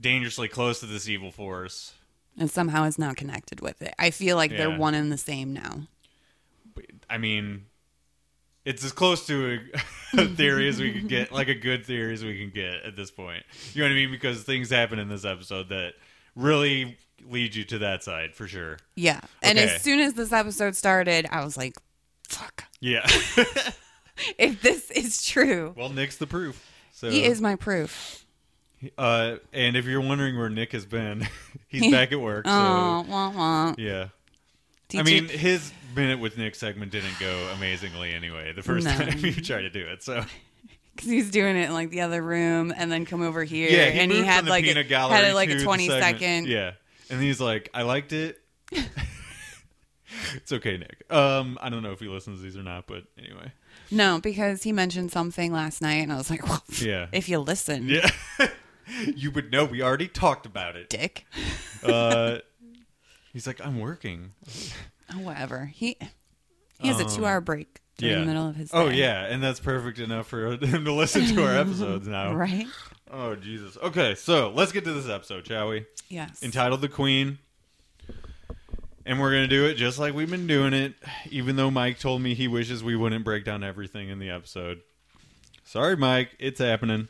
[0.00, 1.94] dangerously close to this evil force.
[2.38, 3.94] and somehow is now connected with it.
[3.98, 5.82] I feel like they're one and the same now.
[7.08, 7.66] I mean,
[8.66, 9.58] it's as close to
[10.14, 12.82] a, a theory as we can get, like a good theory as we can get
[12.84, 13.42] at this point.
[13.72, 14.10] You know what I mean?
[14.10, 15.94] Because things happen in this episode that
[16.34, 18.76] really lead you to that side for sure.
[18.94, 19.20] Yeah.
[19.42, 19.74] And Okay.
[19.74, 21.72] as soon as this episode started, I was like,
[22.28, 22.64] fuck.
[22.80, 23.06] Yeah.
[24.38, 26.64] If this is true, well, Nick's the proof.
[26.92, 28.24] So he is my proof.
[28.96, 31.28] Uh, and if you're wondering where Nick has been,
[31.68, 32.46] he's back at work.
[32.46, 33.74] So Oh, wah, wah.
[33.76, 34.08] yeah.
[34.94, 38.52] I mean, his minute with Nick segment didn't go amazingly anyway.
[38.52, 38.92] The first No.
[38.96, 40.24] time you tried to do it, so
[40.94, 43.68] Because he's doing it in like the other room and then come over here.
[43.68, 46.46] yeah, he and he had like a, had like a 20 segment.
[46.48, 46.72] Yeah,
[47.10, 48.38] and he's like, I liked it.
[50.34, 51.04] it's okay, Nick.
[51.12, 53.52] Um, I don't know if he listens to these or not, but anyway,
[53.90, 57.38] No, because he mentioned something last night and I was like, well, yeah, if you
[57.38, 58.08] listen, yeah.
[59.14, 59.64] you would know.
[59.64, 60.88] We already talked about it.
[60.88, 61.26] dick.
[61.82, 62.38] Uh,
[63.36, 64.32] he's like, I'm working.
[65.12, 65.66] Oh, whatever.
[65.66, 65.98] He
[66.80, 68.20] he has a Um, two hour break during yeah.
[68.20, 68.96] the middle of his Oh day.
[68.96, 72.34] yeah, and that's perfect enough for him to listen to our episodes now.
[72.34, 72.66] Right?
[73.10, 73.76] Oh Jesus.
[73.82, 75.84] Okay, so let's get to this episode, shall we?
[76.08, 76.42] Yes.
[76.42, 77.38] Entitled "The Queen,"
[79.04, 80.94] and we're gonna do it just like we've been doing it.
[81.30, 84.80] Even though Mike told me he wishes we wouldn't break down everything in the episode.
[85.64, 86.30] Sorry, Mike.
[86.38, 87.08] It's happening.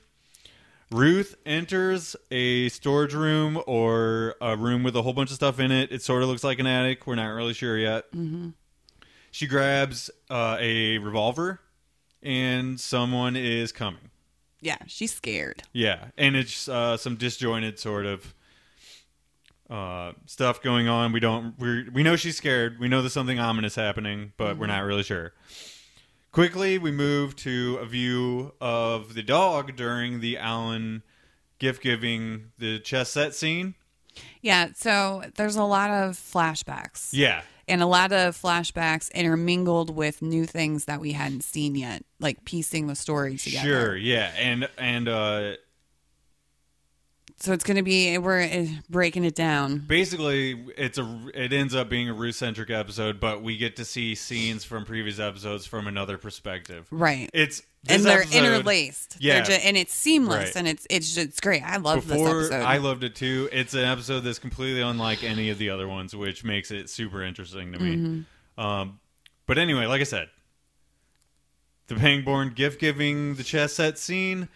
[0.90, 5.72] Ruth enters a storage room or a room with a whole bunch of stuff in
[5.72, 5.90] it.
[5.90, 7.06] It sort of looks like an attic.
[7.06, 8.10] We're not really sure yet.
[8.12, 8.50] Mm-hmm.
[9.32, 11.60] She grabs uh, a revolver,
[12.22, 14.10] and someone is coming.
[14.60, 15.62] yeah, she's scared.
[15.72, 18.34] Yeah, and it's uh, some disjointed sort of
[19.68, 21.12] uh, stuff going on.
[21.12, 22.78] We don't we we know she's scared.
[22.78, 25.32] We know there's something ominous happening, but we're not really sure.
[26.36, 31.02] Quickly, we move to a view of the dog during the Alan
[31.58, 33.74] gift giving the chess set scene.
[34.42, 37.08] Yeah, so there's a lot of flashbacks.
[37.12, 42.04] Yeah, And a lot of flashbacks intermingled with new things that we hadn't seen yet,
[42.20, 43.66] like piecing the story together.
[43.66, 43.96] sure.
[43.96, 45.52] Yeah, and and uh,
[47.38, 49.78] So it's going to be, we're uh, breaking it down.
[49.78, 53.84] basically it's a it ends up being a Ruth centric episode, but we get to
[53.84, 56.86] see scenes from previous episodes from another perspective.
[56.90, 57.28] Right.
[57.34, 59.16] It's and they're episode- interlaced.
[59.20, 59.42] Yeah.
[59.42, 60.56] They're ju- and it's seamless Right.
[60.56, 61.62] and it's it's just, it's great.
[61.62, 62.62] I love this episode.
[62.62, 63.50] I loved it too.
[63.52, 67.22] It's an episode that's completely unlike any of the other ones, which makes it super
[67.22, 67.96] interesting to me.
[67.96, 68.60] Mm-hmm.
[68.64, 68.98] Um,
[69.46, 70.28] but anyway, like I said,
[71.88, 74.48] the Pangborn gift giving the chess set scene.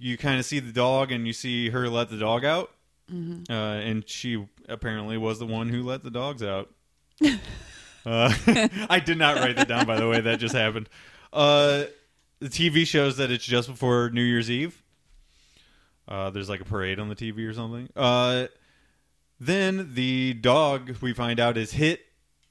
[0.00, 2.70] You kind of see the dog, and you see her let the dog out,
[3.12, 3.52] Mm-hmm.
[3.52, 6.70] uh, and she apparently was the one who let the dogs out.
[7.24, 7.28] uh,
[8.88, 10.20] I did not write that down, by the way.
[10.20, 10.88] That just happened.
[11.32, 11.84] Uh,
[12.38, 14.80] the TV shows that it's just before New Year's Eve.
[16.08, 17.88] Uh, there's like a parade on the TV or something.
[17.94, 18.46] Uh,
[19.40, 22.00] then the dog we find out is hit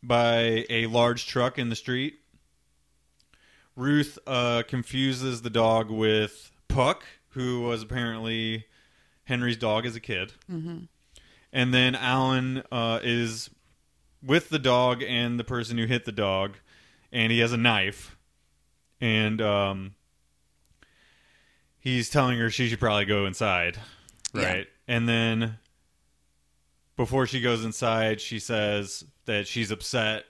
[0.04, 2.16] by a large truck in the street.
[3.76, 8.66] Ruth uh, confuses the dog with Puck, who was apparently
[9.26, 10.34] Henry's dog as a kid.
[10.52, 10.80] Mm-hmm.
[11.52, 13.50] And then Alan uh, is
[14.24, 16.58] with the dog and the person who hit the dog,
[17.12, 18.16] and he has a knife.
[19.02, 19.96] And um,
[21.80, 23.78] he's telling her she should probably go inside,
[24.34, 24.44] Yeah.
[24.46, 24.68] right?
[24.88, 25.58] And then
[26.98, 30.26] before she goes inside, she says that she's upset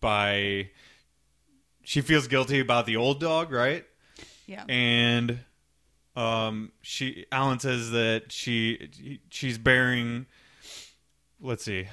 [0.00, 0.70] by.
[1.84, 3.84] She feels guilty about the old dog, right?
[4.46, 4.64] yeah.
[4.68, 5.38] and
[6.16, 10.26] um she Alan says that she she's bearing
[11.40, 11.86] let's see.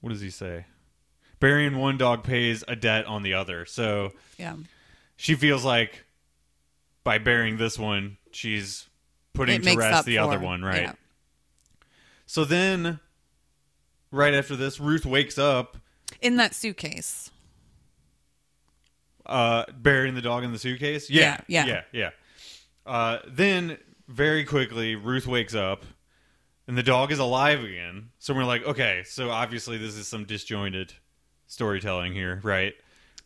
[0.00, 0.64] What does he say?
[1.40, 3.66] Burying one dog pays a debt on the other.
[3.66, 4.56] So yeah.
[5.16, 6.04] she feels like
[7.04, 8.88] by burying this one she's
[9.34, 10.82] putting It to rest the for- other one right?
[10.82, 10.92] Yeah.
[12.24, 12.98] so then
[14.10, 15.76] right after this Ruth wakes up
[16.22, 17.30] In that suitcase.
[19.26, 21.10] uh burying the dog in the suitcase?
[21.10, 22.10] Yeah Yeah, yeah yeah
[22.86, 25.84] uh then very quickly ruth wakes up
[26.68, 30.24] and the dog is alive again so we're like okay so obviously this is some
[30.24, 30.92] disjointed
[31.46, 32.74] storytelling here right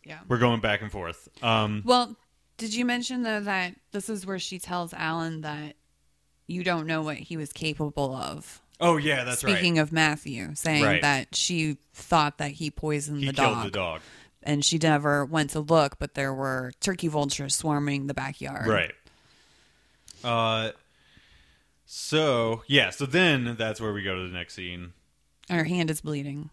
[0.05, 0.19] Yeah.
[0.27, 2.15] we're going back and forth um Well,
[2.57, 5.75] did you mention though that this is where she tells Alan that
[6.47, 8.61] you don't know what he was capable of?
[8.81, 11.01] oh yeah that's Speaking right Speaking of Matthew, saying Right.
[11.01, 14.01] that she thought that he poisoned he the killed dog, the dog
[14.41, 18.67] and she never went to look, but there were turkey vultures swarming the backyard.
[18.67, 18.93] right
[20.23, 20.71] uh
[21.85, 24.93] so yeah so then that's where we go to the next scene
[25.49, 26.49] Her hand is bleeding.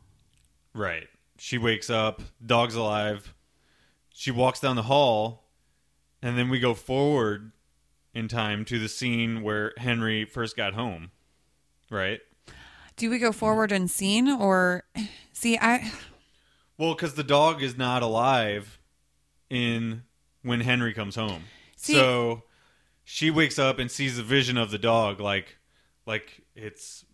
[0.73, 1.09] Right.
[1.39, 3.35] She wakes up, dog's alive.
[4.11, 5.45] She walks down the hall,
[6.23, 7.53] and then we go forward
[8.15, 11.11] in time to the scene where Henry first got home.
[11.91, 12.21] Right?
[12.97, 14.85] Do we go forward in scene or
[15.35, 15.59] see?
[15.59, 15.93] I
[16.79, 18.79] Well, because the dog is not alive
[19.51, 20.03] in
[20.43, 21.45] when Henry comes home.
[21.77, 22.43] See- so
[23.09, 25.57] she wakes up and sees the vision of the dog, like,
[26.07, 27.05] like it's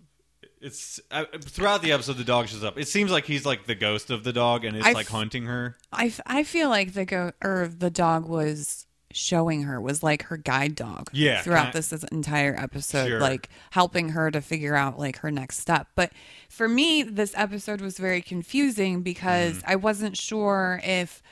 [0.61, 2.79] it's uh, throughout the episode the dog shows up.
[2.79, 5.13] It seems like he's like the ghost of the dog and it's I like f-
[5.13, 5.77] hunting her.
[5.93, 10.23] I, f- I feel like the go or the dog was showing her was like
[10.25, 13.21] her guide dog Yeah, throughout kinda- this, this entire episode Sure.
[13.21, 16.13] like helping her to figure out like her next step but
[16.49, 19.71] for me this episode was very confusing because Mm-hmm.
[19.71, 21.23] i wasn't sure if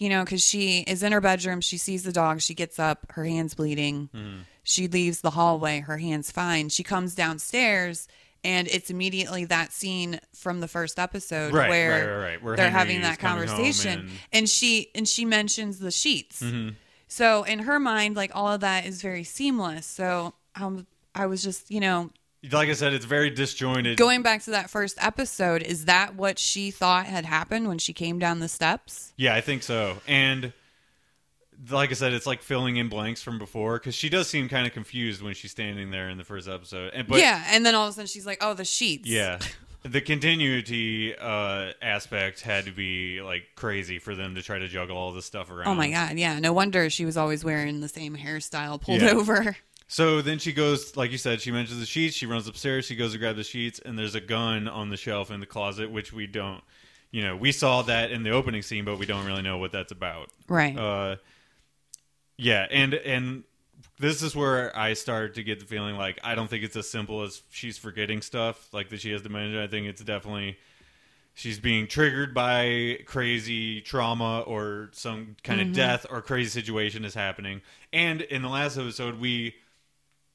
[0.00, 3.06] you know because she is in her bedroom she sees the dog she gets up
[3.10, 4.08] her hands bleeding.
[4.12, 4.38] Mm-hmm.
[4.64, 6.68] she leaves the hallway her hands fine.
[6.70, 8.08] She comes downstairs
[8.42, 12.56] and it's immediately that scene from the first episode Right, where, right, right, right, where
[12.56, 14.00] they're Henry having is that coming home conversation.
[14.00, 16.42] and- and she and she mentions the sheets.
[16.42, 16.70] Mm-hmm.
[17.06, 19.86] so in her mind like all of that is very seamless.
[19.86, 22.10] So um, i was just you know
[22.50, 23.98] Like I said, it's very disjointed.
[23.98, 27.92] going back to that first episode is that what she thought had happened when she
[27.92, 29.98] came down the steps Yeah, I think so.
[30.06, 30.52] And
[31.70, 34.66] like I said, it's like filling in blanks from before because she does seem kind
[34.66, 36.92] of confused when she's standing there in the first episode.
[36.94, 39.38] And but yeah and then all of a sudden she's like oh the sheets yeah,
[39.82, 44.96] the continuity uh, aspect had to be like crazy for them to try to juggle
[44.96, 45.68] all this stuff around.
[45.68, 49.10] oh my god yeah no wonder she was always wearing the same hairstyle pulled Yeah.
[49.10, 49.56] over
[49.92, 52.14] So then she goes, like you said, she mentions the sheets.
[52.14, 52.84] She runs upstairs.
[52.84, 55.46] She goes to grab the sheets, and there's a gun on the shelf in the
[55.46, 56.62] closet, which we don't,
[57.10, 59.72] you know, we saw that in the opening scene, but we don't really know what
[59.72, 60.30] that's about.
[60.46, 61.16] right Uh,
[62.38, 63.42] yeah, and and
[63.98, 66.88] this is where I started to get the feeling like I don't think it's as
[66.88, 69.64] simple as she's forgetting stuff, like that she has dementia.
[69.64, 70.56] I think it's definitely
[71.34, 77.14] she's being triggered by crazy trauma or some kind of death or crazy situation is
[77.14, 77.60] happening.
[77.92, 79.56] And in the last episode, we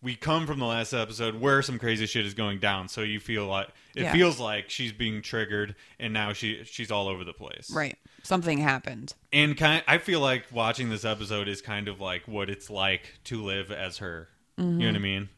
[0.06, 3.20] we come from the last episode where some crazy shit is going down, so you
[3.20, 4.14] feel like it Yeah.
[4.14, 8.60] feels like she's being triggered, and now she she's all over the place right something
[8.60, 12.70] happened and kind I feel like watching this episode is kind of like what it's
[12.70, 14.30] like to live as her.
[14.58, 15.04] You know what I mm-hmm.
[15.04, 15.30] mean?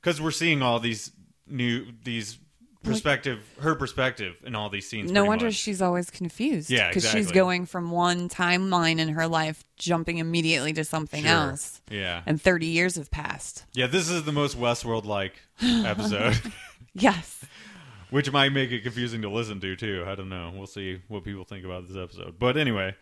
[0.00, 1.10] Because we're seeing all these
[1.48, 2.38] new these
[2.86, 5.10] perspective, her perspective in all these scenes.
[5.12, 5.54] no pretty wonder much.
[5.54, 7.34] she's always confused Yeah, because she's exactly.
[7.40, 11.30] going from one timeline in her life jumping immediately to something Sure.
[11.32, 13.86] else Yeah, and 30 years have passed yeah.
[13.86, 16.40] This is the most Westworld like episode,
[16.94, 17.44] yes
[18.10, 20.04] which might make it confusing to listen to too.
[20.06, 20.52] I don't know.
[20.54, 22.36] We'll see what people think about this episode.
[22.38, 22.94] But anyway,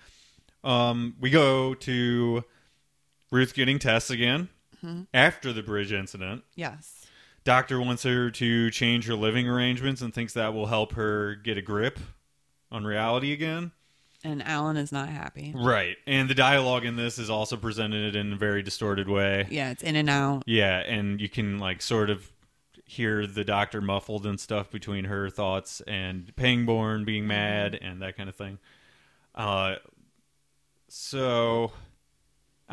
[0.65, 2.43] um, we go to
[3.31, 4.49] Ruth getting tests again
[4.85, 5.03] Mm-hmm.
[5.15, 6.43] after the bridge incident.
[6.57, 7.04] yes
[7.45, 11.59] Doctor wants her to change her living arrangements and thinks that will help her get
[11.59, 11.99] a grip
[12.73, 13.71] on reality again.
[14.25, 15.97] and alan is not happy Right.
[16.07, 19.47] And the dialogue in this is also presented in a very distorted way.
[19.51, 20.43] Yeah, it's in and out.
[20.47, 22.31] Yeah, and you can like sort of
[22.87, 28.17] hear the doctor muffled and stuff between her thoughts and Pangborn being mad and that
[28.17, 28.59] kind of thing.
[29.35, 29.77] Uh
[30.89, 31.73] so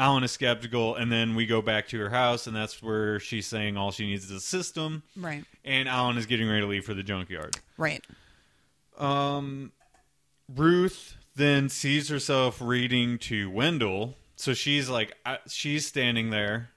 [0.02, 3.46] Alan is skeptical and then we go back to her house and that's where she's
[3.46, 5.46] saying all she needs is a system Right.
[5.64, 7.58] and Alan is getting ready to leave for the junkyard.
[7.78, 8.04] Right.
[8.98, 9.72] Um,
[10.54, 16.70] Ruth then sees herself reading to Wendell, so she's like, uh, she's standing there.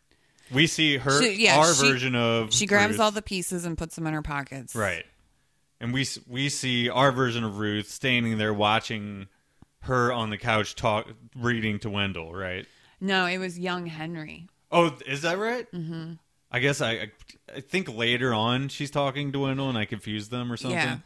[0.53, 3.01] We see her, She- yeah, our she- version of She grabs Ruth.
[3.01, 4.75] all the pieces and puts them in her pockets.
[4.75, 5.05] right,
[5.81, 9.29] and we we see our version of Ruth standing there watching
[9.81, 12.33] her on the couch talk, reading to Wendell.
[12.35, 12.67] Right?
[13.01, 14.49] No, it was young Henry.
[14.71, 15.71] Oh, is that right?
[15.73, 16.15] Mm-hmm.
[16.51, 17.11] I guess I,
[17.55, 20.79] I think later on she's talking to Wendell, and I confused them or something.
[20.79, 20.99] Yeah.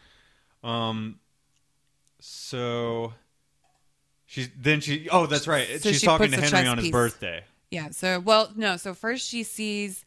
[0.63, 1.19] Um.
[2.21, 3.15] So.
[4.27, 5.09] She's then she.
[5.11, 5.67] Oh, that's right.
[5.81, 6.93] So she's she talking to Henry on his piece.
[6.93, 7.45] birthday.
[7.71, 7.89] Yeah.
[7.91, 8.77] So, well, no.
[8.77, 10.05] So first she sees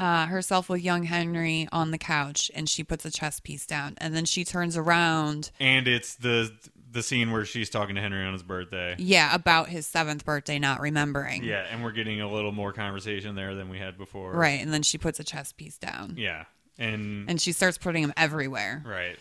[0.00, 3.94] uh, herself with young Henry on the couch, and she puts a chess piece down,
[3.98, 5.52] and then she turns around.
[5.60, 6.52] And it's the
[6.92, 8.94] the scene where she's talking to Henry on his birthday.
[8.98, 11.42] Yeah, about his seventh birthday, not remembering.
[11.42, 14.32] Yeah, and we're getting a little more conversation there than we had before.
[14.32, 16.44] Right, and then she puts a chess piece down, Yeah.
[16.78, 18.82] And, and she starts putting them everywhere.
[18.86, 19.18] right.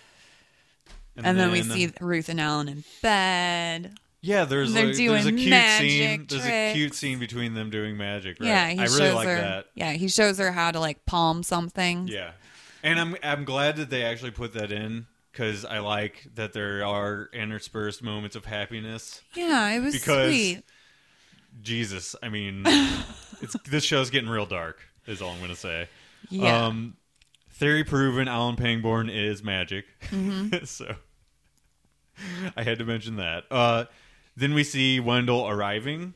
[1.17, 3.93] And, then, we see Ruth and Alan in bed.
[4.21, 6.25] Yeah, there's They're a, there's a cute scene.
[6.29, 8.39] There's a cute scene between them doing magic.
[8.39, 8.47] Right?
[8.47, 9.35] Yeah, he I shows really like her.
[9.35, 9.65] that.
[9.75, 12.07] Yeah, he shows her how to like palm something.
[12.07, 12.31] Yeah,
[12.83, 16.85] and I'm I'm glad that they actually put that in because I like that there
[16.85, 19.21] are interspersed moments of happiness.
[19.35, 20.63] Yeah, it was Because- sweet.
[21.61, 22.63] Jesus, I mean,
[23.41, 24.79] it's this show's getting real dark.
[25.05, 25.89] Is all I'm gonna say.
[26.29, 26.65] Yeah.
[26.67, 26.95] Um,
[27.49, 28.27] theory proven.
[28.29, 29.85] Alan Pangborn is magic.
[30.11, 30.63] Mm-hmm.
[30.65, 30.95] so
[32.55, 33.45] I had to mention that.
[33.51, 33.85] Uh,
[34.37, 36.13] then we see Wendell arriving,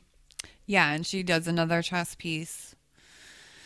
[0.66, 2.74] yeah, and she does another chess piece.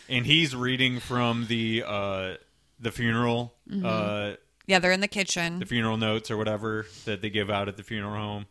[0.09, 2.33] and he's reading from the uh,
[2.79, 3.53] the funeral.
[3.69, 3.85] Mm-hmm.
[3.85, 4.35] Uh,
[4.67, 5.59] Yeah, they're in the kitchen.
[5.59, 8.45] the funeral notes or whatever that they give out at the funeral home.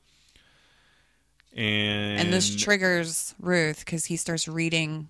[1.56, 5.08] And, and this triggers Ruth because he starts reading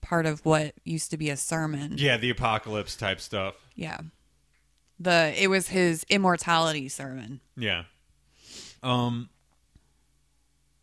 [0.00, 1.94] part of what used to be a sermon.
[1.98, 3.54] yeah, the apocalypse type stuff.
[3.76, 3.98] Yeah.
[4.98, 7.40] The it was his immortality sermon.
[7.56, 7.84] Yeah.
[8.82, 9.28] Um.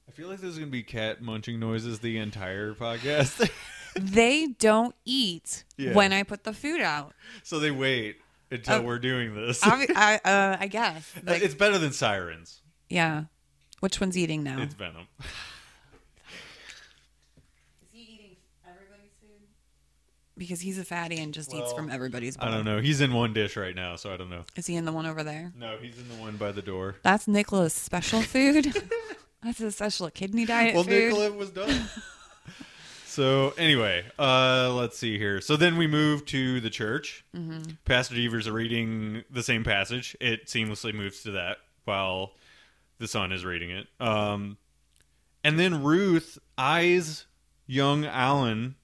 [0.07, 3.49] I feel like there's gonna be cat munching noises the entire podcast.
[3.95, 5.93] they don't eat Yeah.
[5.93, 7.13] when I put the food out.
[7.43, 8.17] so they wait
[8.51, 8.81] until Oh.
[8.81, 9.59] we're doing this.
[9.63, 11.11] I, I, uh, I guess.
[11.25, 12.61] Like, it's better than sirens.
[12.89, 13.25] yeah.
[13.81, 14.61] Which one's eating now?
[14.61, 15.07] It's venom.
[17.81, 18.35] Is he eating
[18.67, 19.47] everybody's food?
[20.37, 22.49] Because he's a fatty and just eats from everybody's bowl.
[22.49, 22.79] I don't know.
[22.81, 24.43] He's in one dish right now, so I don't know.
[24.55, 25.53] Is he in the one over there?
[25.57, 26.95] No, he's in the one by the door.
[27.03, 28.73] That's Nicola's special food.
[29.43, 31.09] That's a special kidney diet well, food.
[31.13, 31.85] Nicola was done.
[33.09, 35.41] So anyway, uh, let's see here.
[35.41, 37.25] So then we move to the church.
[37.35, 37.71] Mm-hmm.
[37.83, 40.15] Pastor Deaver's reading the same passage.
[40.21, 42.33] It seamlessly moves to that while
[42.99, 43.87] the son is reading it.
[43.99, 44.57] Um,
[45.43, 47.25] and then Ruth eyes
[47.65, 48.75] young Alan.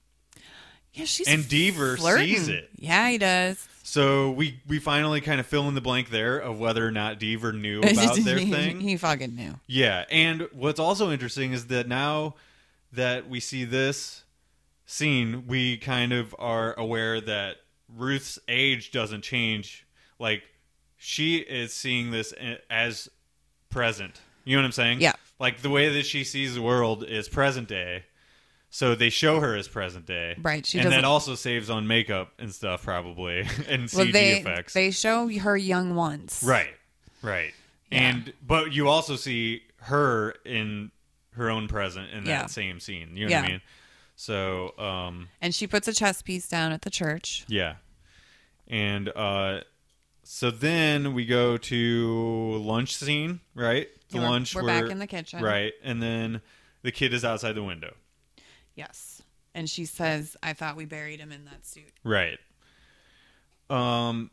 [0.92, 2.26] yeah, she's and Deaver flirting.
[2.26, 2.68] sees it.
[2.76, 3.68] Yeah, he does.
[3.84, 7.20] So we we finally kind of fill in the blank there of whether or not
[7.20, 8.80] Deaver knew about their thing.
[8.80, 9.54] he fucking knew.
[9.68, 12.34] Yeah, and what's also interesting is that now
[12.92, 14.24] that we see this
[14.86, 17.56] scene, we kind of are aware that
[17.94, 19.86] Ruth's age doesn't change.
[20.18, 20.42] Like
[20.96, 22.32] she is seeing this
[22.70, 23.08] as
[23.70, 24.20] present.
[24.44, 25.00] You know what I'm saying?
[25.00, 25.12] Yeah.
[25.38, 28.04] Like the way that she sees the world is present day.
[28.70, 30.36] So they show her as present day.
[30.42, 34.12] Right, she and doesn't- that also saves on makeup and stuff probably and Well, CG
[34.12, 34.72] they effects.
[34.74, 36.42] they show her young once.
[36.42, 36.74] Right.
[37.22, 37.52] Right.
[37.90, 37.98] Yeah.
[38.10, 40.90] And but you also see her in
[41.36, 43.16] her own present in that same scene.
[43.16, 43.40] You know Yeah.
[43.42, 43.60] what I mean?
[44.16, 47.44] So, um And she puts a chess piece down at the church.
[47.48, 47.76] yeah.
[48.66, 49.60] And uh
[50.24, 53.88] so then we go to lunch scene, right?
[54.08, 55.40] The Yeah, we're- lunch we're back in the kitchen.
[55.42, 55.72] Right.
[55.84, 56.40] And then
[56.82, 57.94] the kid is outside the window.
[58.74, 59.22] Yes.
[59.54, 62.38] And she says, "I thought we buried him in that suit." Right.
[63.70, 64.30] Um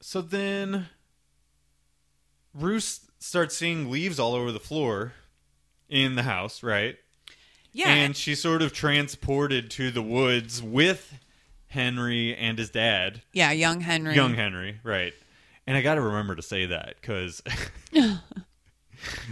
[0.00, 0.88] so then
[2.54, 5.12] Ruth starts seeing leaves all over the floor
[5.88, 6.96] in the house, right?
[7.72, 7.88] Yeah.
[7.90, 11.18] And she's sort of transported to the woods with
[11.68, 14.14] Henry and his dad, yeah, young Henry.
[14.14, 15.12] young Henry, right?
[15.66, 17.42] And I got to remember to say that because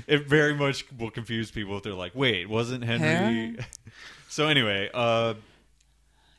[0.07, 3.57] it very much will confuse people if they're like, "Wait, wasn't Henry?" Henry?
[4.29, 5.35] so anyway, uh,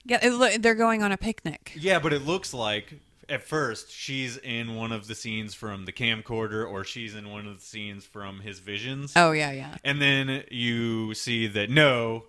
[0.04, 1.74] Yeah, it, lo- they're going on a picnic.
[1.76, 3.00] yeah, but it looks like
[3.30, 7.48] at first she's in one of the scenes from the camcorder, or she's in one
[7.48, 9.14] of the scenes from his visions.
[9.16, 9.78] Oh yeah, yeah.
[9.84, 12.26] And then you see that no,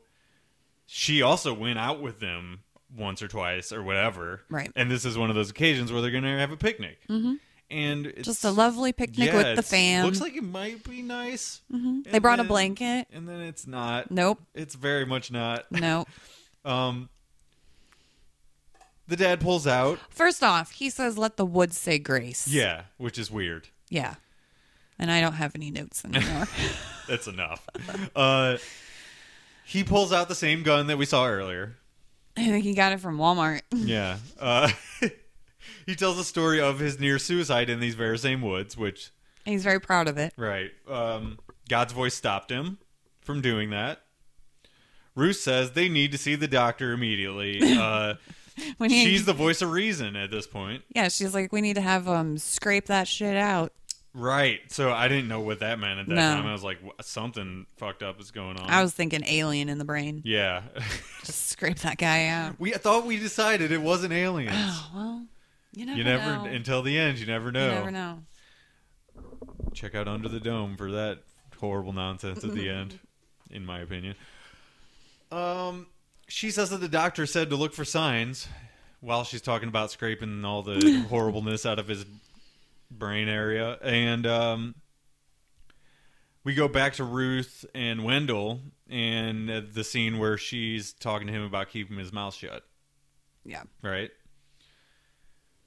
[0.87, 2.61] she also went out with them
[2.97, 4.43] once or twice or whatever.
[4.49, 4.71] Right.
[4.77, 6.99] And this is one of those occasions where they're going to have a picnic.
[7.09, 7.35] Mm-hmm.
[7.69, 10.05] And it's, Just a lovely picnic yeah, with the fam.
[10.05, 11.63] Looks like it might be nice.
[11.73, 12.13] Mm-hmm.
[12.13, 13.09] they brought a blanket.
[13.13, 14.11] And then it's not.
[14.11, 14.41] Nope.
[14.55, 15.71] It's very much not.
[15.71, 16.09] Nope.
[16.65, 17.11] Um,
[19.09, 19.99] the dad pulls out.
[20.11, 23.69] First off, he says, "Let the woods say grace." Yeah, which is weird.
[23.89, 24.15] Yeah.
[24.99, 26.47] And I don't have any notes anymore.
[27.09, 27.69] That's enough.
[28.17, 28.57] uh,
[29.65, 31.77] he pulls out the same gun that we saw earlier.
[32.37, 33.61] I think he got it from Walmart.
[33.75, 34.17] Yeah.
[34.41, 34.71] Uh,
[35.87, 39.11] he tells the story of his near suicide in these very same woods, which,
[39.45, 40.33] He's very proud of it.
[40.37, 40.71] right.
[40.89, 41.39] Um,
[41.69, 42.79] God's voice stopped him
[43.21, 44.01] from doing that.
[45.15, 47.61] Ruth says they need to see the doctor immediately.
[47.63, 48.15] Uh,
[48.79, 50.83] When he, she's the voice of reason at this point.
[50.95, 53.73] yeah, she's like, we need to have um scrape that shit out.
[54.15, 54.61] Right.
[54.69, 56.23] So I didn't know what that meant at that No.
[56.37, 56.47] time.
[56.47, 58.71] I was like, "Wha- something fucked up is going on.
[58.71, 60.23] I was thinking alien in the brain.
[60.25, 60.63] yeah.
[61.25, 62.59] Just scrape that guy out.
[62.59, 64.55] we I thought we decided it wasn't aliens.
[64.57, 65.27] Oh well,
[65.75, 66.45] you never, you never, know.
[66.47, 67.67] until the end, you never know.
[67.69, 68.19] You never know.
[69.75, 71.19] check out Under the Dome for that
[71.61, 72.99] horrible nonsense at the end,
[73.51, 74.15] in my opinion.
[75.31, 75.87] Um,
[76.29, 78.49] she says that the doctor said to look for signs
[79.01, 82.05] while she's talking about scraping all the horribleness out of his
[82.91, 84.75] brain area, and um,
[86.45, 91.43] we go back to Ruth and Wendell and the scene where she's talking to him
[91.43, 92.63] about keeping his mouth shut
[93.45, 93.65] Yeah.
[93.83, 94.11] right?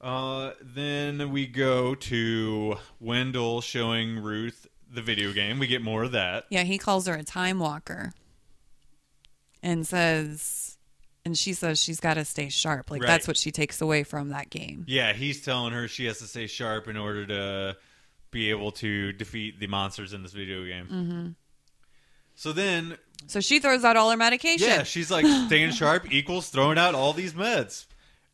[0.01, 5.59] Uh, then we go to Wendell showing Ruth the video game.
[5.59, 6.45] We get more of that.
[6.49, 8.13] Yeah, he calls her a time walker
[9.63, 10.77] and says,
[11.25, 12.89] and she says she's got to stay sharp.
[12.91, 13.07] Like, Right.
[13.07, 14.85] that's what she takes away from that game.
[14.87, 17.77] Yeah, he's telling her she has to stay sharp in order to
[18.31, 20.85] be able to defeat the monsters in this video game.
[20.85, 21.27] Mm-hmm.
[22.35, 22.97] So then,
[23.27, 24.67] So she throws out all her medication.
[24.67, 27.85] yeah, she's like staying sharp equals throwing out all these meds.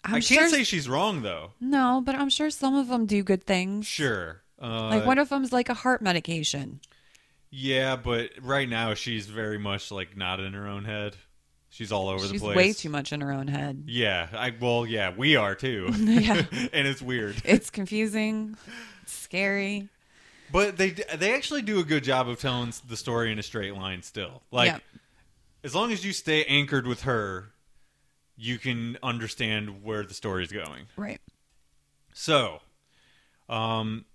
[0.04, 1.54] I'm I can't say she's wrong though.
[1.60, 3.88] No, but I'm sure some of them do good things.
[3.88, 4.42] Sure.
[4.62, 6.80] Uh, Like, one of them's like a heart medication.
[7.50, 11.16] Yeah, but right now she's very much like not in her own head.
[11.70, 12.56] She's all over the She's place.
[12.56, 13.84] way too much in her own head.
[13.88, 15.90] Yeah, I well, yeah, we are too.
[15.98, 16.44] Yeah.
[16.74, 17.36] and it's weird.
[17.44, 18.56] It's confusing,
[19.04, 19.90] it's scary.
[20.52, 23.76] But they they actually do a good job of telling the story in a straight
[23.76, 24.42] line still.
[24.52, 24.82] Like
[25.66, 27.52] as long as you stay anchored with her,
[28.38, 30.86] you can understand where the story's going.
[30.96, 31.20] Right.
[32.14, 32.62] So,
[33.50, 34.06] um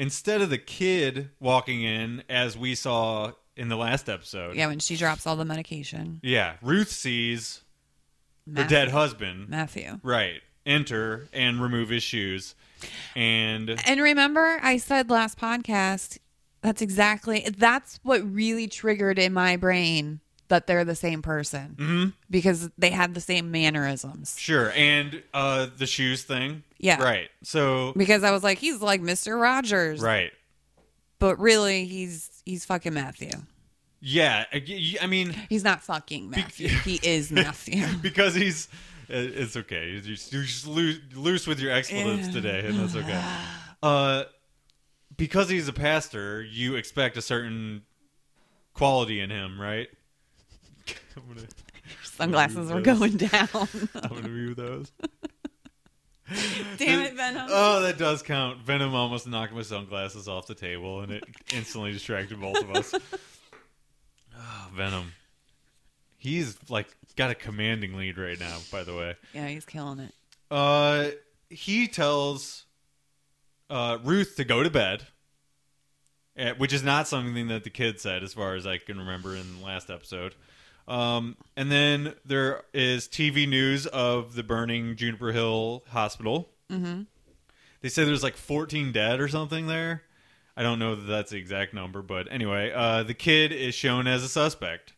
[0.00, 4.56] instead of the kid walking in as we saw in the last episode.
[4.56, 6.18] Yeah, when she drops all the medication.
[6.22, 7.60] Yeah, Ruth sees
[8.56, 9.48] her dead husband.
[9.50, 10.00] Matthew.
[10.02, 10.40] Right.
[10.66, 12.54] Enter and remove his shoes.
[13.14, 16.18] And And remember, I said last podcast,
[16.62, 22.12] that's exactly that's what really triggered in my brain that they're the same person Mhm.
[22.28, 24.36] because they had the same mannerisms.
[24.38, 26.62] sure, and uh the shoes thing.
[26.82, 27.02] Yeah.
[27.02, 27.28] Right.
[27.42, 29.40] So Because I was like, he's like Mr.
[29.40, 30.32] Rogers, right.
[31.18, 33.30] but really, he's he's fucking Matthew.
[34.00, 34.46] Yeah,
[35.02, 36.68] I mean He's not fucking Matthew.
[36.68, 37.86] he is Matthew.
[38.02, 38.68] because he's
[39.10, 39.90] it's okay.
[39.90, 43.22] You're just, you're just loose, loose with your expletives today, and that's okay.
[43.82, 44.24] Uh,
[45.16, 47.80] because he's a pastor, you expect a certain
[48.74, 49.88] quality in him, right?
[51.14, 51.46] Gonna,
[52.04, 52.98] Sunglasses were those.
[52.98, 53.48] going down.
[53.94, 54.92] I'm gonna view those.
[56.76, 57.46] Damn it, Venom.
[57.50, 58.58] Oh, that does count.
[58.58, 62.94] Venom almost knocked my sunglasses off the table, and it instantly distracted both of us.
[64.36, 65.12] Oh, Venom.
[66.18, 68.58] He's like got a commanding lead right now.
[68.70, 70.12] By the way, yeah, he's killing it.
[70.50, 71.08] uh,
[71.48, 72.64] he tells
[73.70, 75.04] uh, Ruth to go to bed,
[76.36, 79.34] eh, which is not something that the kid said, as far as I can remember
[79.34, 80.34] in the last episode.
[80.88, 86.48] Um, and then there is TV news of the burning Juniper Hill Hospital.
[86.70, 87.02] Mm-hmm.
[87.80, 90.02] They say there's like 14 dead or something there.
[90.56, 94.06] I don't know that that's the exact number, but anyway, uh, the kid is shown
[94.06, 94.92] as a suspect.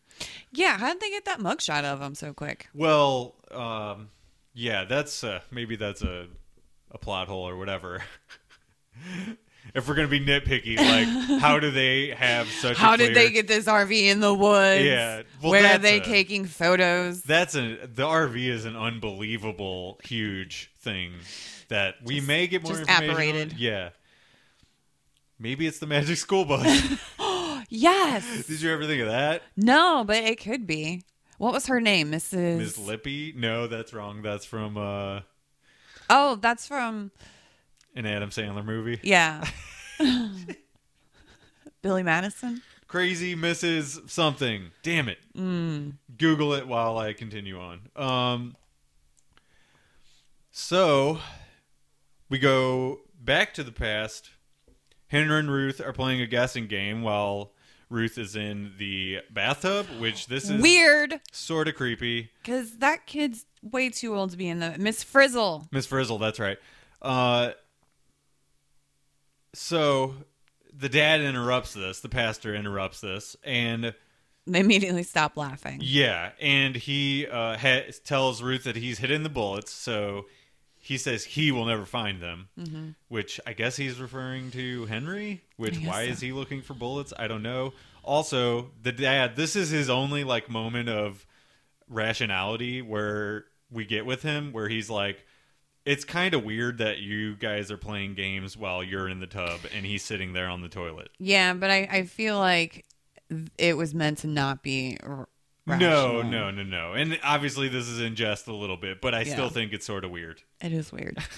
[0.50, 2.68] Yeah, how did they get that mugshot of him so quick?
[2.74, 4.10] Well, um,
[4.54, 6.26] yeah, that's uh, maybe that's a
[6.90, 8.02] a plot hole or whatever.
[9.74, 12.76] if we're gonna be nitpicky, like how do they have such?
[12.76, 14.84] How a did they get this RV in the woods?
[14.84, 17.22] Yeah, well, Where are they a- taking photos?
[17.22, 21.12] That's a the RV is an unbelievable huge thing
[21.68, 23.50] that we may get more just information.
[23.50, 23.54] on.
[23.58, 23.90] Yeah.
[25.38, 26.98] Maybe it's the magic school bus.
[27.68, 28.46] Yes.
[28.46, 29.42] Did you ever think of that?
[29.56, 31.02] no, but it could be.
[31.38, 32.58] What was her name, Mrs.
[32.58, 33.32] Miss Lippy?
[33.34, 34.20] No, that's wrong.
[34.20, 35.20] That's from uh,
[36.10, 37.12] Oh, that's from
[37.94, 39.00] an Adam Sandler movie.
[39.02, 39.44] yeah.
[41.82, 42.62] Billy Madison.
[42.86, 44.08] Crazy Mrs.
[44.10, 44.70] Something.
[44.82, 45.18] Damn it.
[45.36, 45.94] Mm.
[46.18, 47.80] Google it while I continue on.
[47.96, 48.56] Um,
[50.50, 51.18] so
[52.28, 54.30] we go back to the past.
[55.08, 57.52] Henry and Ruth are playing a guessing game while
[57.90, 62.30] Ruth is in the bathtub, which this is Weird, sort of creepy.
[62.42, 65.68] because that kid's way too old to be in the Miss Frizzle.
[65.70, 66.58] Miss Frizzle, that's right.
[67.02, 67.50] Uh,
[69.54, 70.14] so
[70.76, 72.00] the dad interrupts this.
[72.00, 73.94] The pastor interrupts this, and
[74.46, 75.78] They immediately stop laughing.
[75.82, 79.70] yeah, and he uh, ha- tells Ruth that he's hidden the bullets.
[79.72, 80.26] So
[80.78, 82.88] he says he will never find them, Mm-hmm.
[83.08, 85.42] which I guess he's referring to Henry.
[85.56, 86.12] Which why so.
[86.12, 87.12] is he looking for bullets?
[87.18, 87.72] I don't know.
[88.02, 89.36] Also, the dad.
[89.36, 91.24] This is his only like moment of
[91.88, 95.24] rationality where we get with him, where he's like.
[95.84, 99.60] It's kind of weird that you guys are playing games while you're in the tub
[99.74, 101.08] and he's sitting there on the toilet.
[101.18, 102.84] Yeah, but I, I feel like
[103.58, 104.96] it was meant to not be.
[105.02, 105.28] r-
[105.66, 106.92] No, no, no, no.
[106.92, 109.32] And obviously this is in jest a little bit, but I Yeah.
[109.32, 110.42] still think it's sort of weird.
[110.60, 111.18] It is weird.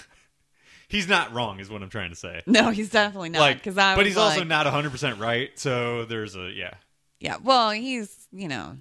[0.87, 2.41] He's not wrong, is what I'm trying to say.
[2.45, 3.39] No, he's definitely not.
[3.39, 5.49] like, Because I but he's also not 100 percent right.
[5.57, 6.75] So there's a yeah,
[7.19, 8.77] Yeah, well, he's you know,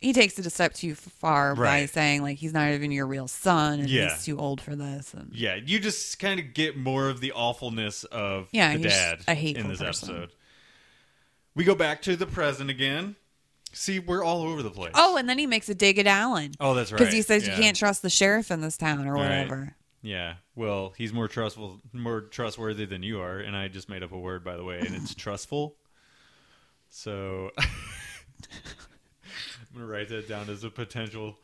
[0.00, 1.90] he takes it a step too far by Right.
[1.90, 4.10] saying like he's not even your real son and Yeah.
[4.10, 5.14] he's too old for this.
[5.14, 5.54] And yeah.
[5.56, 9.34] You just kind of get more of the awfulness of Yeah, the he's dad a
[9.34, 10.10] hateful in this person.
[10.10, 10.32] episode.
[11.54, 13.16] We go back to the present again.
[13.72, 14.92] See, we're all over the place.
[14.94, 16.98] oh, and then he makes a dig at Alan oh, that's right.
[16.98, 17.56] because he says Yeah.
[17.56, 19.22] you can't trust the sheriff in this town or Right.
[19.22, 19.76] whatever.
[20.02, 20.34] Yeah.
[20.54, 24.18] Well, he's more trustful, more trustworthy than you are, and I just made up a
[24.18, 25.76] word by the way, and it's trustful.
[26.90, 27.50] So
[29.76, 31.36] I'm gonna write that down as a potential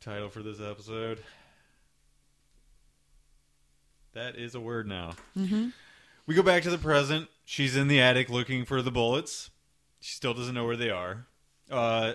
[0.00, 1.18] title for this episode.
[4.12, 5.14] That is a word now.
[5.36, 5.70] Mm-hmm.
[6.24, 7.28] We go back to the present.
[7.44, 9.50] She's in the attic looking for the bullets.
[9.98, 11.26] She still doesn't know where they are.
[11.68, 12.12] Uh,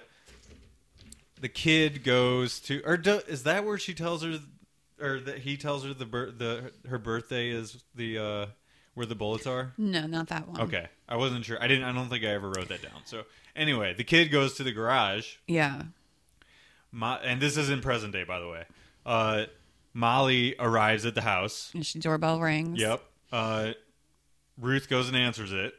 [1.42, 4.40] the kid goes to, or do, is that where she tells her,
[5.02, 8.46] or that he tells her the bir- the her birthday is the uh,
[8.98, 9.74] where the bullets are?
[9.78, 10.60] No, not that one.
[10.62, 11.62] Okay, I wasn't sure.
[11.62, 11.84] I didn't.
[11.84, 13.02] I don't think I ever wrote that down.
[13.06, 13.24] So
[13.56, 15.84] anyway, the kid goes to the garage Yeah.
[16.92, 18.64] Mo- and this is in present day, by the way.
[19.06, 19.46] Uh,
[19.94, 21.70] Molly arrives at the house.
[21.76, 22.80] And she doorbell rings.
[22.80, 23.04] Yep.
[23.32, 23.72] Uh,
[24.60, 25.76] Ruth goes and answers it.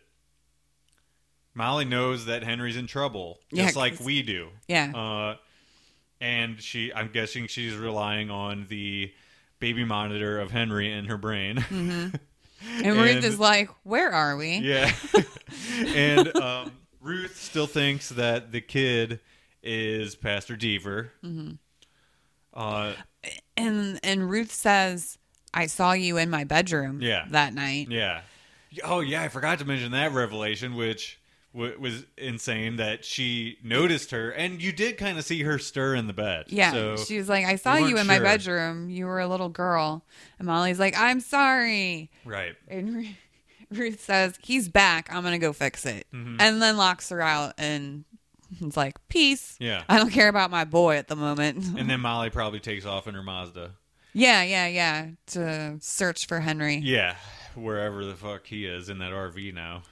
[1.54, 4.50] Molly knows that Henry's in trouble, Yeah, just like we do.
[4.68, 4.92] Yeah.
[4.94, 5.36] Uh,
[6.20, 9.12] and she, I'm guessing she's relying on the
[9.58, 11.56] baby monitor of Henry in her brain.
[11.56, 12.08] Mm-hmm.
[12.82, 14.92] and Ruth is like, "Where are we?" yeah.
[15.86, 19.20] and um, Ruth still thinks that the kid
[19.62, 21.10] is Pastor Deaver.
[21.24, 21.52] Mm-hmm.
[22.54, 22.92] Uh,
[23.56, 25.18] And and Ruth says,
[25.52, 27.26] "I saw you in my bedroom Yeah.
[27.30, 28.22] that night." Yeah.
[28.84, 31.17] Oh yeah, I forgot to mention that revelation, which
[31.54, 32.76] w- was insane.
[32.76, 36.46] That she noticed her, and you did kind of see her stir in the bed.
[36.48, 38.90] Yeah, So, she was like, "I saw you in my bedroom.
[38.90, 40.04] You were a little girl."
[40.38, 42.54] And Molly's like, "I'm sorry." right.
[42.68, 43.08] And Ru-
[43.70, 45.12] Ruth says, "He's back.
[45.12, 46.36] I'm gonna go fix it," Mm-hmm.
[46.40, 48.04] and then locks her out and
[48.60, 49.56] it's like, "Peace.
[49.60, 49.82] Yeah.
[49.90, 53.06] I don't care about my boy at the moment." And then Molly probably takes off
[53.06, 53.72] in her Mazda.
[54.14, 56.76] yeah, yeah, yeah, to search for Henry.
[56.76, 57.16] Yeah,
[57.54, 59.82] wherever the fuck he is in that RV now,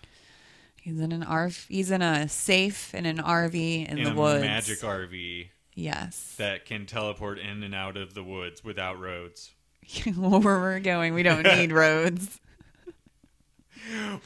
[0.86, 1.66] He's in an RV.
[1.66, 4.44] He's in a safe in an RV in, in the a woods.
[4.44, 6.36] magic RV Yes.
[6.38, 9.50] that can teleport in and out of the woods without roads.
[10.16, 12.38] Where we're going, we don't need roads.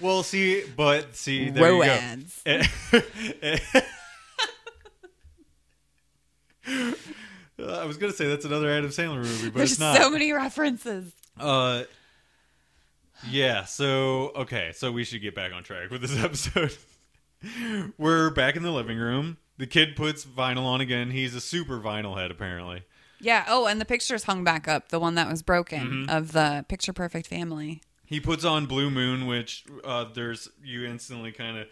[0.03, 1.89] Well, see, but see, there you go.
[1.89, 2.43] Roads.
[6.69, 9.97] I was gonna say that's another Adam Sandler movie, but There's it's not.
[9.97, 11.11] so many references.
[11.39, 11.85] Uh,
[13.29, 13.64] yeah.
[13.64, 16.77] So okay, so we should get back on track with this episode.
[17.99, 19.39] We're back in the living room.
[19.59, 21.11] The kid puts vinyl on again.
[21.11, 22.83] He's a super vinyl head, apparently.
[23.21, 23.45] Yeah.
[23.49, 24.89] Oh, and the picture's hung back up.
[24.89, 26.11] The one that was broken Mm-hmm.
[26.11, 27.83] of the picture perfect family.
[28.07, 31.66] He puts on Blue Moon, which uh, there's you instantly kind of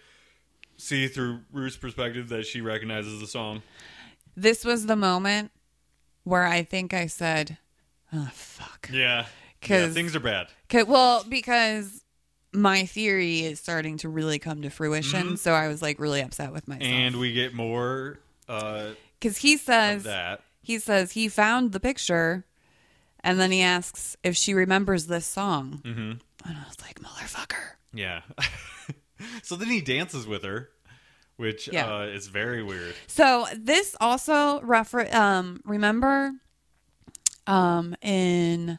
[0.76, 3.62] see through Ruth's perspective that she recognizes the song.
[4.36, 5.51] This was the moment
[6.22, 7.59] where I think I said,
[8.12, 9.26] "Oh fuck." Yeah, yeah,
[9.86, 10.49] 'Cause- things are bad.
[10.68, 12.04] 'Cause- well, because
[12.52, 16.52] my theory is starting to really come to fruition, so I was like really upset
[16.52, 16.84] with myself.
[16.90, 17.00] Mm-hmm.
[17.06, 18.90] And we get more uh,
[19.20, 20.40] because he says that.
[20.62, 22.44] he says he found the picture,
[23.20, 26.12] and then he asks if she remembers this song, hmm
[26.46, 28.22] and I was like, "Motherfucker." Yeah.
[29.42, 30.70] so then he dances with her,
[31.36, 31.92] which Yeah.
[31.98, 32.94] uh, is very weird.
[33.06, 36.32] So this also refer um remember
[37.46, 38.78] um in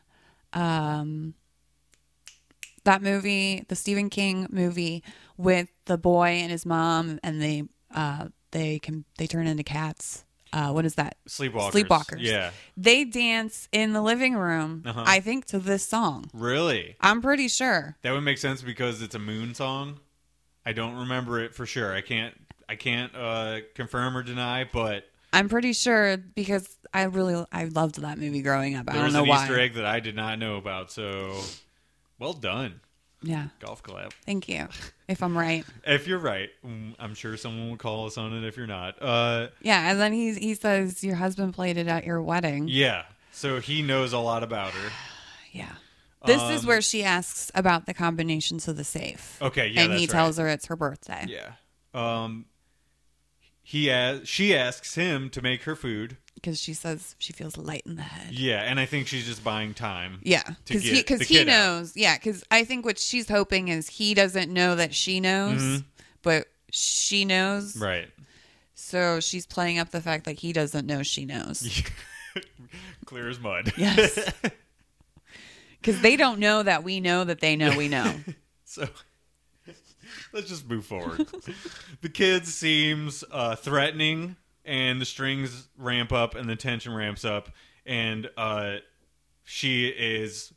[0.53, 1.33] um
[2.89, 5.03] that movie, the Stephen King movie
[5.37, 7.63] with the boy and his mom and they
[7.93, 10.25] uh they can they turn into cats.
[10.51, 11.15] Uh what is that?
[11.27, 11.71] Sleepwalkers.
[11.71, 12.17] Sleepwalkers.
[12.21, 12.49] Yeah.
[12.75, 15.03] They dance in the living room, Uh-huh.
[15.05, 16.29] I think to this song.
[16.33, 16.95] Really?
[16.99, 17.97] I'm pretty sure.
[18.01, 19.99] That would make sense because it's a moon song.
[20.65, 21.93] I don't remember it for sure.
[21.93, 22.33] I can't
[22.67, 28.01] I can't uh, confirm or deny, but I'm pretty sure because I really I loved
[28.01, 28.85] that movie growing up.
[28.89, 29.43] I there don't was know an why.
[29.43, 30.91] Easter egg that I did not know about.
[30.91, 31.39] So,
[32.19, 32.81] well done,
[33.23, 33.47] Yeah.
[33.59, 34.13] golf clap.
[34.25, 34.67] Thank you.
[35.09, 35.65] If I'm right.
[35.87, 38.43] If you're right, mm, I'm sure someone will call us on it.
[38.47, 42.03] If you're not, uh, Yeah, and then he he says your husband played it at
[42.05, 42.67] your wedding.
[42.67, 43.05] yeah.
[43.31, 44.89] So he knows a lot about her.
[45.51, 45.71] Yeah.
[46.27, 49.41] This is Um, where she asks about the combinations of the safe.
[49.41, 51.25] Okay, yeah, and he that's tells her it's her birthday.
[51.27, 51.53] Yeah.
[51.95, 52.45] Um.
[53.63, 56.17] He as she asks him to make her food.
[56.41, 58.33] Because she says she feels light in the head.
[58.33, 60.19] Yeah, and I think she's just buying time.
[60.23, 61.51] Yeah, because he because he kid out.
[61.51, 61.97] knows.
[61.97, 65.83] Yeah, because I think what she's hoping is he doesn't know that she knows, Mhm.
[66.21, 67.75] but she knows.
[67.77, 68.07] Right.
[68.75, 71.81] So she's playing up the fact that he doesn't know she knows.
[73.05, 73.73] Clear as mud.
[73.77, 74.17] Yes.
[75.81, 78.13] Because they don't know that we know that they know we know.
[78.65, 78.87] So
[80.33, 81.25] let's just move forward.
[82.01, 84.35] the kid seems uh, threatening,
[84.69, 87.49] and the strings ramp up, and the tension ramps up,
[87.85, 88.75] and uh,
[89.43, 90.53] she is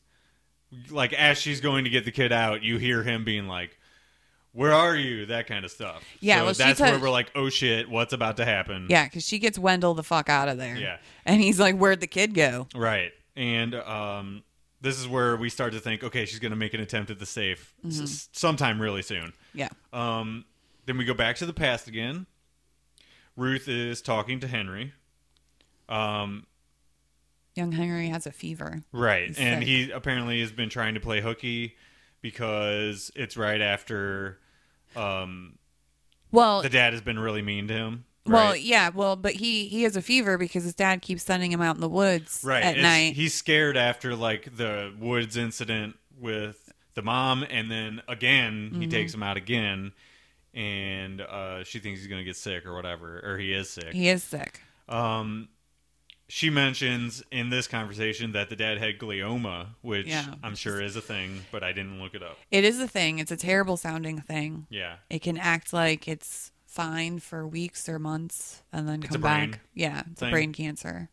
[0.90, 3.78] like, as she's going to get the kid out, you hear him being like,
[4.52, 6.02] "Where are you?" That kind of stuff.
[6.20, 9.04] Yeah, so well, that's said- where we're like, "Oh shit, what's about to happen?" Yeah,
[9.04, 10.76] because she gets Wendell the fuck out of there.
[10.76, 10.98] Yeah.
[11.24, 12.68] And he's like, Where'd the kid go?
[12.74, 13.12] Right.
[13.34, 14.42] And um,
[14.82, 17.18] this is where we start to think, okay, she's going to make an attempt at
[17.18, 18.02] the safe Mm-hmm.
[18.02, 19.32] s- sometime really soon.
[19.54, 19.68] Yeah.
[19.92, 20.44] Um,
[20.84, 22.26] then we go back to the past again.
[23.36, 24.92] Ruth is talking to Henry.
[25.88, 26.46] Um,
[27.54, 28.82] Young Henry has a fever.
[28.92, 29.28] right.
[29.28, 29.68] He's and sick.
[29.68, 31.76] he apparently has been trying to play hooky
[32.22, 34.38] because it's right after
[34.96, 35.58] um,
[36.30, 38.04] Well, the dad has been really mean to him.
[38.26, 41.60] well, yeah, well, but he he has a fever because his dad keeps sending him
[41.60, 42.62] out in the woods right.
[42.62, 43.14] at It's- night.
[43.16, 48.80] He's scared after like the woods incident with the mom, and then again Mm-hmm.
[48.82, 49.92] he takes him out again,
[50.54, 53.92] and uh, she thinks he's gonna get sick or whatever, or he is sick.
[53.92, 54.60] he is sick.
[54.88, 55.48] Um,
[56.28, 60.34] she mentions in this conversation that the dad had glioma, which Yeah.
[60.42, 62.38] I'm sure is a thing, but I didn't look it up.
[62.50, 63.18] It is a thing.
[63.18, 64.66] It's a terrible sounding thing.
[64.70, 64.96] Yeah.
[65.10, 69.60] It can act like it's fine for weeks or months and then It's come back.
[69.74, 70.28] Yeah, it's thing.
[70.28, 71.10] a brain cancer.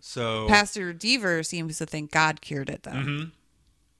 [0.00, 2.90] So Pastor Deaver seems to think God cured it though.
[2.92, 3.24] Mm-hmm.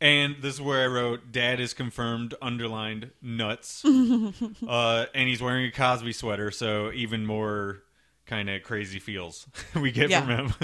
[0.01, 3.85] And this is where I wrote, "Dad is confirmed." Underlined nuts,
[4.69, 7.83] uh, and he's wearing a Cosby sweater, so even more
[8.27, 10.21] kind of crazy feels we get Yeah.
[10.21, 10.55] from him.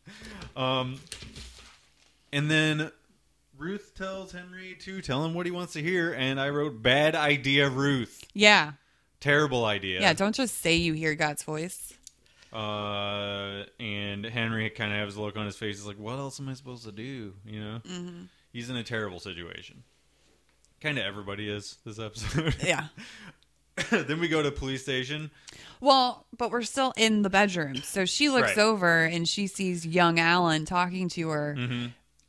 [0.56, 1.00] um,
[2.32, 2.90] and then
[3.56, 7.14] Ruth tells Henry to tell him what he wants to hear, and I wrote, "Bad
[7.14, 8.24] idea, Ruth.
[8.34, 8.72] Yeah.
[9.20, 11.92] Terrible idea." Yeah, don't just say you hear God's voice.
[12.52, 15.76] Uh, and Henry kind of has a look on his face.
[15.76, 18.22] He's like, "What else am I supposed to do?" You know, mm-hmm.
[18.54, 19.82] He's in a terrible situation.
[20.80, 22.54] Kind of everybody is this episode.
[22.64, 22.86] Yeah.
[23.90, 25.30] then we go to police station.
[25.80, 27.76] Well, but we're still in the bedroom.
[27.76, 28.58] So she looks Right.
[28.58, 31.56] over and she sees young Alan talking to her.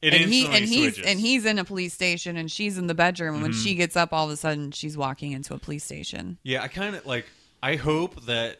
[0.01, 1.05] It and he instantly and he's switches.
[1.11, 3.61] and he's in a police station and she's in the bedroom and when Mm-hmm.
[3.61, 6.38] she gets up all of a sudden she's walking into a police station.
[6.43, 6.61] yeah.
[6.63, 7.26] I kind of like.
[7.61, 8.59] I hope that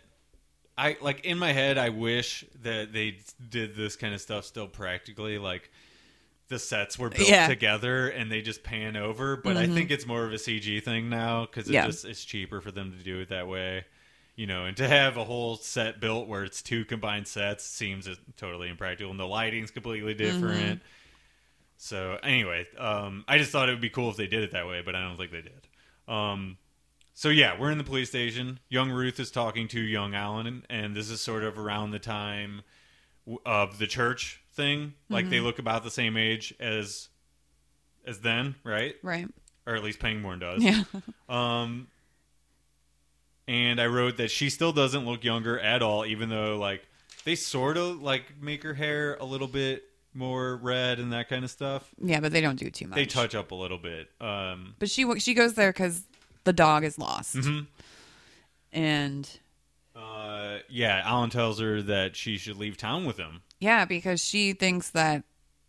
[0.78, 1.78] I like in my head.
[1.80, 3.18] I wish that they
[3.49, 5.72] did this kind of stuff still practically, like.
[6.48, 7.48] The sets were built Yeah.
[7.48, 11.10] together and they just pan over, but I think it's more of a CG thing
[11.10, 11.88] now because it Yeah.
[11.88, 13.86] just it's cheaper for them to do it that way.
[14.38, 18.06] you know, and to have a whole set built where it's two combined sets seems
[18.36, 20.82] totally impractical, and the lighting's completely different.
[21.78, 24.68] So anyway, um, I just thought it would be cool if they did it that
[24.68, 25.68] way, but I don't think they did.
[26.08, 26.58] Um,
[27.14, 28.60] so yeah, we're in the police station.
[28.68, 32.00] Young Ruth is talking to young Alan, and, and this is sort of around the
[32.00, 32.62] time
[33.26, 34.93] w- of the church thing.
[35.10, 37.10] Like they look about the same age as
[38.06, 38.95] as then, right?
[39.03, 39.28] Right.
[39.68, 40.64] Or at least Pangborn does.
[40.64, 40.84] Yeah.
[41.28, 41.88] Um,
[43.47, 46.88] and I wrote that she still doesn't look younger at all, even though like
[47.26, 49.84] they sort of like make her hair a little bit
[50.14, 51.89] more red and that kind of stuff.
[52.01, 52.95] Yeah, but they don't do too much.
[52.95, 54.10] They touch up a little bit.
[54.22, 56.03] Um, But she she goes there because
[56.43, 57.66] the dog is lost, mm-hmm.
[58.72, 59.30] and
[59.96, 63.41] uh, yeah, Alan tells her that she should leave town with him.
[63.60, 65.24] yeah, because she thinks that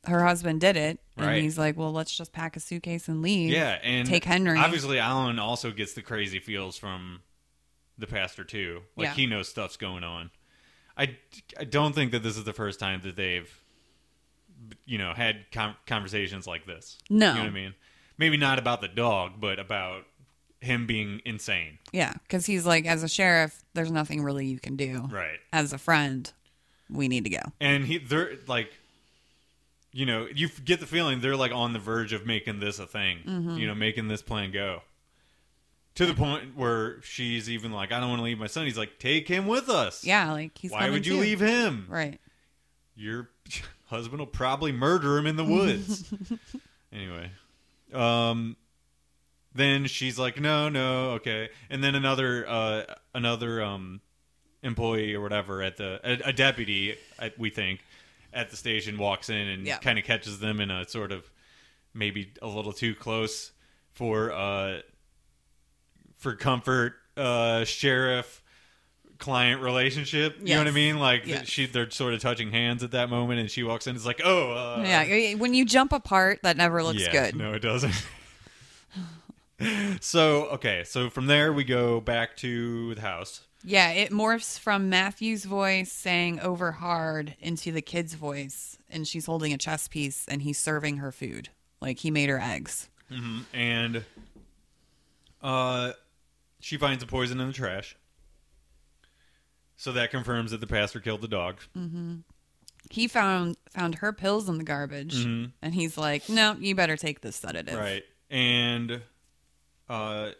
[0.05, 1.43] her husband did it, and Right.
[1.43, 4.59] he's like, "Well, let's just pack a suitcase and leave." Yeah, and take Henry.
[4.59, 7.23] Obviously, Alan also gets the crazy feels from
[7.99, 8.83] the pastor too.
[8.97, 9.15] Like Yeah.
[9.15, 10.31] he knows stuff's going on.
[10.97, 11.17] I,
[11.59, 13.51] I don't think that this is the first time that they've,
[14.85, 16.99] you know, had com- conversations like this.
[17.11, 17.29] No.
[17.29, 17.75] you know what I mean.
[18.19, 20.05] Maybe not about the dog, but about
[20.67, 21.79] him being insane.
[21.93, 25.09] yeah, because he's like, as a sheriff, there's nothing really you can do.
[25.11, 25.39] Right.
[25.53, 26.31] As a friend,
[26.91, 27.41] we need to go.
[27.61, 28.71] and he they're like
[29.93, 32.87] you know you get the feeling they're like on the verge of making this a
[32.87, 33.57] thing Mm-hmm.
[33.57, 34.83] you know making this plan go
[35.95, 38.77] to the point where she's even like i don't want to leave my son he's
[38.77, 40.71] like take him with us Yeah, like he's.
[40.71, 41.21] why would you too.
[41.21, 42.21] leave him Right.
[42.95, 43.31] your
[43.87, 46.05] husband will probably murder him in the woods
[46.93, 47.31] anyway
[47.95, 48.57] um
[49.57, 52.83] then she's like no no okay and then another uh
[53.15, 54.01] another um
[54.63, 57.81] employee or whatever at the a, a deputy I, we think
[58.33, 59.79] at the station walks in and Yeah.
[59.79, 61.31] kind of catches them in a sort of
[61.95, 63.53] maybe a little too close
[63.93, 64.81] for uh
[66.19, 68.43] for comfort uh sheriff
[69.19, 70.75] client relationship you know what i Yes.
[70.75, 71.49] mean like th- Yes.
[71.49, 74.21] she they're sort of touching hands at that moment and she walks in it's like
[74.25, 77.37] oh uh, yeah, when you jump apart, that never looks yeah, good.
[77.37, 77.95] No, it doesn't.
[80.01, 83.43] so okay, so from there we go back to the house.
[83.65, 89.27] Yeah, it morphs from Matthew's voice saying over hard into the kid's voice, and she's
[89.27, 91.49] holding a chess piece and he's serving her food.
[91.81, 92.89] Like he made her eggs.
[93.53, 94.05] and
[95.43, 95.93] uh,
[96.61, 97.97] she finds the poison in the trash.
[99.77, 101.59] So that confirms that the pastor killed the dog.
[101.77, 102.17] Mm-hmm.
[102.89, 105.17] He found found her pills in the garbage,
[105.61, 107.83] and he's like, "No, you better take this sedative." Mm-hmm.
[107.83, 109.03] Right, and
[109.89, 110.31] uh,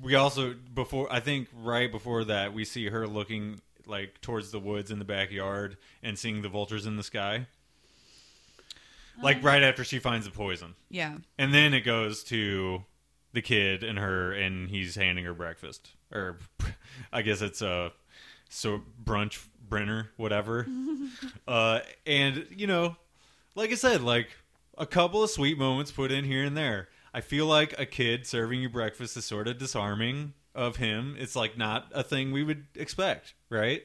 [0.00, 4.58] we also before I think right before that we see her looking like towards the
[4.58, 7.46] woods in the backyard and seeing the vultures in the sky.
[9.22, 10.74] Like right after she finds the poison.
[10.90, 11.14] Yeah.
[11.38, 12.84] And then it goes to
[13.32, 16.38] the kid and her, and he's handing her breakfast, or
[17.12, 17.92] I guess it's a
[18.48, 20.66] so brunch Brenner, whatever.
[21.48, 22.96] uh, and you know,
[23.54, 24.28] like I said, like
[24.78, 26.88] a couple of sweet moments put in here and there.
[27.16, 31.16] I feel like a kid serving you breakfast is sort of disarming of him.
[31.18, 33.82] It's like not a thing we would expect, right?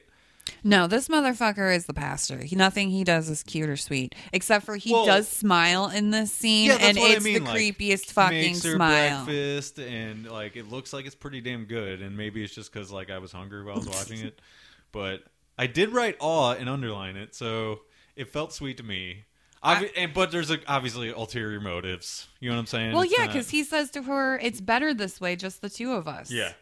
[0.62, 2.38] No, this motherfucker is the pastor.
[2.44, 6.10] He, nothing he does is cute or sweet, except for he Well- does smile in
[6.10, 9.24] this scene, Yeah, and what I it's mean, the like, creepiest fucking smile.
[9.24, 12.90] breakfast and like it looks like it's pretty damn good and maybe it's just because
[12.92, 14.40] like i was hungry while i was watching it
[14.92, 15.22] but
[15.58, 17.80] I did write awe and underline it, so
[18.16, 19.24] it felt sweet to me.
[19.64, 22.26] Obvi- and but there's a, obviously ulterior motives.
[22.40, 22.92] You know what I'm saying?
[22.92, 25.92] Well, It's yeah, because he says to her, "It's better this way, just the two
[25.92, 26.52] of us." yeah,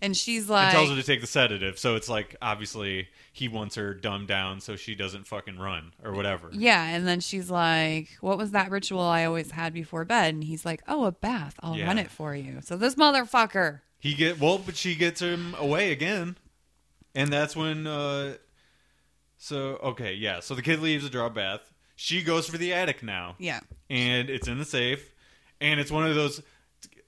[0.00, 1.78] and she's and like, tells her to take the sedative.
[1.78, 6.12] So it's like obviously he wants her dumbed down so she doesn't fucking run or
[6.12, 6.48] whatever.
[6.52, 10.44] "Yeah," and then she's like, "What was that ritual I always had before bed?" And
[10.44, 11.56] he's like, "Oh, a bath.
[11.60, 11.86] I'll Yeah.
[11.86, 13.80] run it for you." So this motherfucker.
[13.98, 16.38] He get well, but she gets him away again,
[17.14, 17.86] and that's when.
[17.86, 18.36] uh
[19.36, 20.40] So okay, yeah.
[20.40, 21.72] So the kid leaves the draw bath.
[21.96, 23.34] She goes for the attic now.
[23.38, 23.60] Yeah.
[23.90, 25.12] and it's in the safe.
[25.60, 26.42] And it's one of those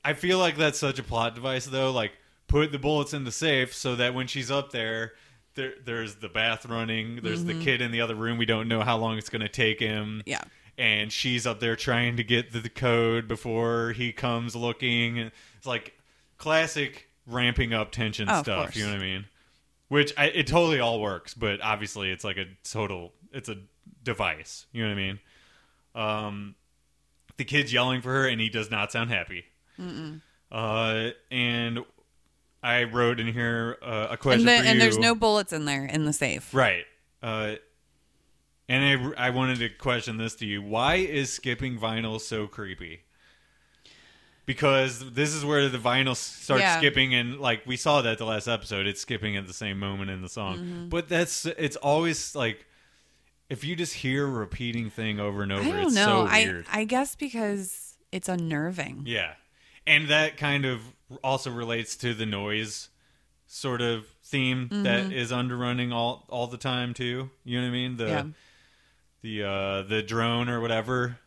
[0.05, 1.93] i feel like that's such a plot device though.
[1.93, 2.12] Like
[2.47, 5.12] put the bullets in the safe so that when she's up there
[5.55, 7.20] there there's the bath running.
[7.22, 7.62] There's the mm-hmm.
[7.62, 8.39] kid in the other room.
[8.39, 10.22] We don't know how long it's going to take him.
[10.24, 10.43] Yeah.
[10.78, 15.18] and she's up there trying to get the, the code before he comes looking.
[15.57, 15.95] It's like
[16.39, 19.26] classic ramping up tension Oh, stuff you know what i mean?
[19.89, 23.57] Which I, it totally all works but obviously it's like a total it's a
[24.03, 25.18] device you know what i mean
[25.95, 26.55] um
[27.36, 29.45] the kid's yelling for her and he does not sound happy
[30.51, 31.80] uh and
[32.62, 35.84] i wrote in here uh, a question And, for and there's no bullets in there
[35.84, 36.53] in the safe.
[36.53, 36.84] Right.
[37.22, 37.55] Uh,
[38.68, 40.61] and I, I wanted to question this to you.
[40.61, 43.01] Why is skipping vinyl so creepy?
[44.47, 46.78] Because this is where the vinyl starts Yeah.
[46.78, 50.11] skipping, and like we saw that the last episode, it's skipping at the same moment
[50.11, 50.89] in the song.
[50.89, 52.66] But that's it's always like
[53.51, 56.05] if you just hear a repeating thing over and over, I don't it's know.
[56.05, 56.66] so I weird.
[56.70, 59.05] I guess because it's unnerving.
[59.07, 59.34] Yeah.
[59.86, 60.80] And that kind of
[61.24, 62.88] also relates to the noise
[63.46, 64.82] sort of theme Mm-hmm.
[64.82, 67.30] that is underrunning all all the time too.
[67.44, 67.96] You know what I mean?
[67.96, 68.24] The Yeah.
[69.22, 71.18] the uh the drone or whatever.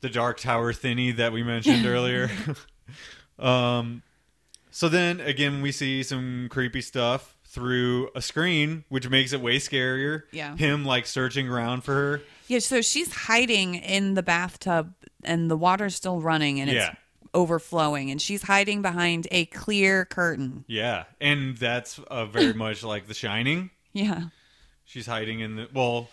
[0.00, 2.30] The dark tower thingy that we mentioned earlier.
[3.38, 4.02] um
[4.70, 9.56] so then again we see some creepy stuff through a screen which makes it way
[9.58, 10.22] scarier.
[10.32, 10.56] Yeah.
[10.56, 12.20] Him like searching around for her.
[12.46, 14.94] Yeah, so she's hiding in the bathtub
[15.24, 16.88] and the water's still running and Yeah.
[16.90, 16.96] it's
[17.34, 20.64] overflowing and she's hiding behind a clear curtain.
[20.66, 21.04] Yeah.
[21.20, 23.70] And that's uh, very much like The Shining.
[23.92, 24.24] Yeah.
[24.84, 26.08] She's hiding in the well.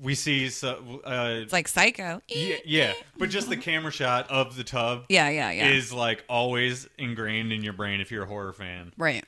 [0.00, 2.22] We see so, uh, It's like psycho.
[2.28, 5.70] yeah, yeah, but just the camera shot of the tub Yeah, yeah, yeah.
[5.70, 9.24] is like always ingrained in your brain if you're a horror fan right.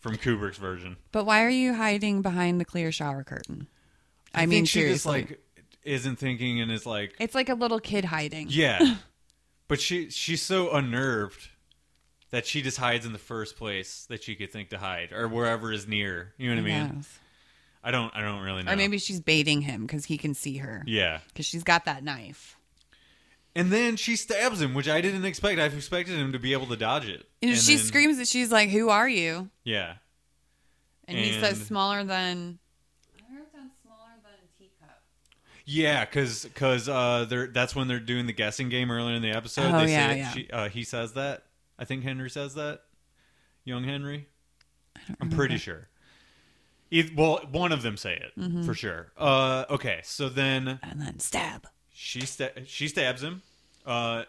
[0.00, 0.96] From Kubrick's version.
[1.12, 3.68] But why are you hiding behind the clear shower curtain?
[4.34, 5.20] I, mean, think she seriously.
[5.20, 5.40] just like
[5.84, 8.46] isn't thinking and is like, it's like a little kid hiding.
[8.50, 8.96] yeah,
[9.68, 11.48] but she she's so unnerved
[12.30, 15.28] that she just hides in the first place that she could think to hide or
[15.28, 16.32] wherever is near.
[16.38, 16.92] You know what I mean?
[16.96, 17.18] Yes.
[17.82, 18.72] I don't I don't really know.
[18.72, 20.84] Or maybe she's baiting him because he can see her.
[20.86, 21.20] yeah.
[21.28, 22.56] Because she's got that knife.
[23.56, 25.58] And then she stabs him, which I didn't expect.
[25.58, 27.26] I expected him to be able to dodge it.
[27.42, 29.50] And, she then- screams that she's like, Who are you?
[29.64, 29.94] Yeah.
[31.08, 32.58] And, he says, Smaller than.
[33.18, 35.02] I wrote down smaller than a teacup.
[35.64, 39.30] Yeah, because because uh, they're that's when they're doing the guessing game earlier in the
[39.32, 39.74] episode.
[39.74, 40.30] Oh, they yeah, say yeah.
[40.32, 41.42] She, uh, he says that.
[41.78, 42.82] I think Henry says that.
[43.64, 44.28] Young Henry.
[44.96, 45.58] I don't I'm pretty remember.
[45.58, 45.88] sure.
[46.92, 48.62] Eith- well, one of them say it Mm-hmm.
[48.62, 49.12] for sure.
[49.16, 51.66] Uh, okay, so then And then stab.
[52.02, 53.42] She sta- she stabs him,
[53.84, 54.24] uh,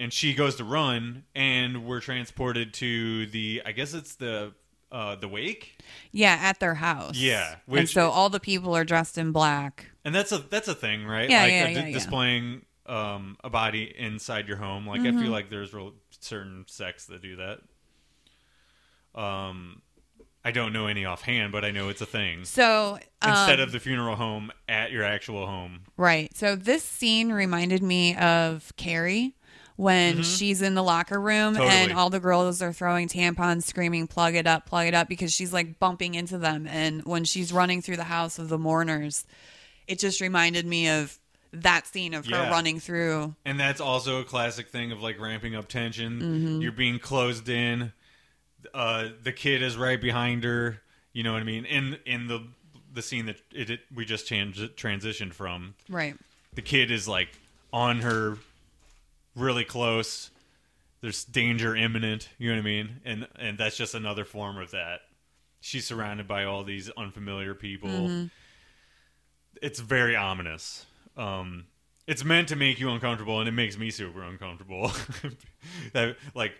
[0.00, 3.62] and she goes to run, and we're transported to the.
[3.64, 4.52] I guess it's the
[4.90, 5.78] uh, the wake,
[6.10, 7.14] Yeah, at their house.
[7.16, 9.86] Yeah, and so all the people are dressed in black.
[10.04, 11.30] and that's a that's a thing, right?
[11.30, 11.92] Yeah, like yeah, uh, yeah, d- yeah.
[11.92, 14.84] displaying um, a body inside your home.
[14.86, 15.20] Like I Mm-hmm.
[15.20, 17.60] feel like there's real certain sects that do that.
[19.20, 19.82] Um,
[20.48, 22.46] I don't know any offhand, but I know it's a thing.
[22.46, 25.80] So Instead um, of the funeral home at your actual home.
[25.98, 26.34] Right.
[26.34, 29.34] So this scene reminded me of Carrie
[29.76, 31.62] when she's in the locker room Mm-hmm.
[31.62, 31.70] Totally.
[31.82, 35.34] and all the girls are throwing tampons, screaming, plug it up, plug it up, because
[35.34, 36.66] she's like bumping into them.
[36.66, 39.26] And when she's running through the house of the mourners,
[39.86, 41.18] it just reminded me of
[41.52, 42.46] that scene of Yeah.
[42.46, 43.34] her running through.
[43.44, 46.20] And that's also a classic thing of like ramping up tension.
[46.20, 46.60] Mm-hmm.
[46.62, 47.92] You're being closed in.
[48.74, 50.80] Uh, the kid is right behind her.
[51.12, 51.64] You know what I mean?
[51.64, 52.46] In in the
[52.92, 56.16] the scene that it, it we just changed transitioned from, Right.
[56.54, 57.28] the kid is like
[57.72, 58.38] on her
[59.36, 60.30] really close.
[61.00, 62.28] There's danger imminent.
[62.38, 63.00] You know what I mean?
[63.04, 65.00] And and that's just another form of that.
[65.60, 68.28] She's surrounded by all these unfamiliar people.
[69.60, 70.86] It's very ominous.
[71.16, 71.66] Um,
[72.06, 74.92] it's meant to make you uncomfortable, and it makes me super uncomfortable.
[75.92, 76.52] that like,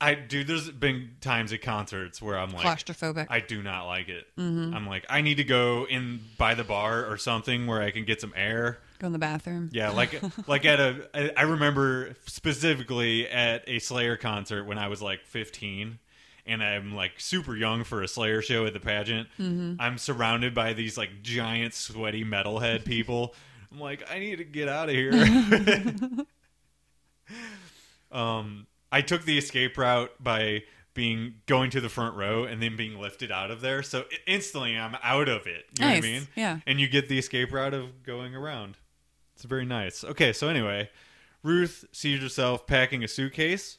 [0.00, 3.26] I dude, there's been times at concerts where I'm like, Claustrophobic.
[3.30, 4.26] I do not like it.
[4.74, 8.04] I'm like, I need to go in by the bar or something where I can
[8.04, 8.78] get some air.
[8.98, 9.70] Go in the bathroom.
[9.72, 11.38] Yeah, like like at a.
[11.38, 15.98] I remember specifically at a Slayer concert when I was like 15
[16.46, 19.28] and I'm like super young for a Slayer show at the pageant.
[19.38, 19.74] Mm-hmm.
[19.80, 23.34] I'm surrounded by these like giant sweaty metalhead people.
[23.72, 25.12] I'm like, I need to get out of here.
[28.12, 30.62] um, I took the escape route by
[30.94, 33.82] being going to the front row and then being lifted out of there.
[33.82, 35.64] So instantly I'm out of it.
[35.78, 36.28] You know what I Nice, mean?
[36.34, 36.60] yeah.
[36.66, 38.76] And you get the escape route of going around.
[39.34, 40.02] It's very nice.
[40.04, 40.88] Okay, so anyway,
[41.42, 43.76] Ruth sees herself packing a suitcase.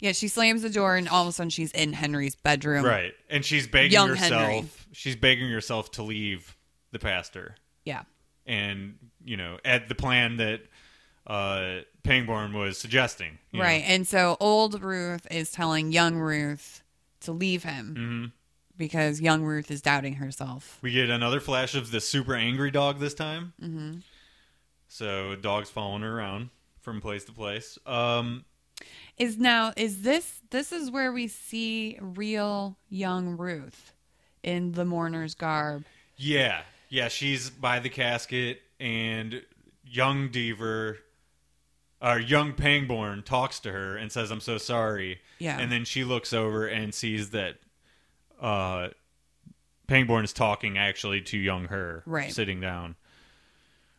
[0.00, 2.84] Yeah, she slams the door, and all of a sudden she's in Henry's bedroom.
[2.84, 3.12] Right.
[3.28, 4.68] And she's begging Young herself Henry.
[4.92, 6.56] she's begging herself to leave
[6.92, 7.56] the pastor.
[7.84, 8.04] Yeah.
[8.46, 10.62] And, you know, at the plan that
[11.26, 13.38] uh Pangborn was suggesting.
[13.52, 13.64] you know.
[13.64, 13.84] Right.
[13.86, 16.82] And so old Ruth is telling young Ruth
[17.20, 18.32] to leave him Mhm.
[18.76, 20.78] because young Ruth is doubting herself.
[20.82, 23.52] We get another flash of the super angry dog this time.
[23.60, 23.98] hmm
[24.88, 26.50] So dog's following her around
[26.80, 27.78] from place to place.
[27.86, 28.44] Um,
[29.16, 33.92] Is now is this this is where we see real young Ruth
[34.42, 35.84] in the mourner's garb.
[36.16, 39.42] yeah, yeah, she's by the casket, and
[39.84, 40.98] young Deaver,
[42.00, 45.58] or young Pangborn, talks to her and says, "I'm so sorry." Yeah.
[45.58, 47.56] and then she looks over and sees that
[48.40, 48.88] uh,
[49.86, 52.32] Pangborn is talking actually to young her, Right.
[52.32, 52.96] sitting down.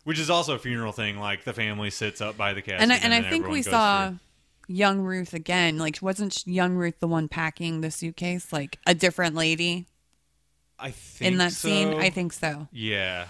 [0.06, 1.20] Which is also a funeral thing.
[1.20, 4.10] Like the family sits up by the casket, and I, and I think we saw
[4.10, 4.20] through.
[4.68, 5.78] young Ruth again.
[5.78, 8.52] Like wasn't young Ruth the one packing the suitcase?
[8.54, 9.86] Like a different lady
[10.80, 11.68] I think in that so.
[11.68, 11.94] scene?
[11.96, 12.68] I think so.
[12.72, 13.26] Yeah.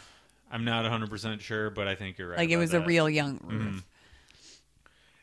[0.52, 2.38] I'm not 100% sure, but I think you're right.
[2.40, 3.62] Like it was a real young Ruth.
[3.76, 3.84] Mhm.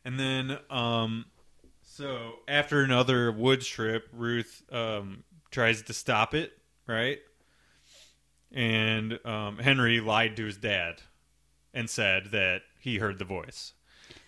[0.06, 1.24] And then, um,
[1.82, 6.52] so after another woods trip, Ruth um, tries to stop it,
[6.86, 7.18] right?
[8.52, 11.02] And um, Henry lied to his dad
[11.74, 13.72] and said that he heard the voice.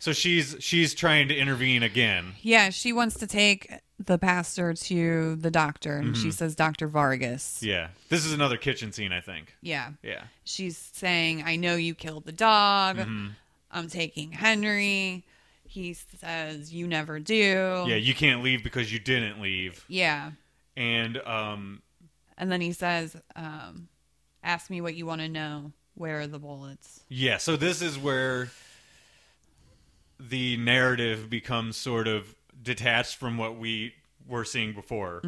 [0.01, 2.33] So she's she's trying to intervene again.
[2.43, 3.73] Yeah, she wants to take
[4.05, 7.59] the pastor to the doctor, and she says Doctor Vargas.
[7.59, 7.69] Mm-hmm.
[7.69, 9.55] Yeah, this is another kitchen scene, I think.
[9.63, 9.91] Yeah.
[10.03, 12.97] Yeah, She's saying, I know you killed the dog.
[12.97, 13.29] Mm-hmm.
[13.71, 15.25] I'm taking Henry.
[15.69, 17.85] He says, You never do.
[17.87, 17.97] yeah.
[17.97, 20.33] You can't leave because you didn't leave, Yeah.
[20.77, 21.83] and um,
[22.37, 23.89] And then he says, um,
[24.43, 25.73] Ask me what you want to know.
[25.95, 27.01] Where are the bullets?
[27.09, 28.51] Yeah, so this is where
[30.21, 33.95] the narrative becomes sort of detached from what we
[34.27, 35.23] were seeing before,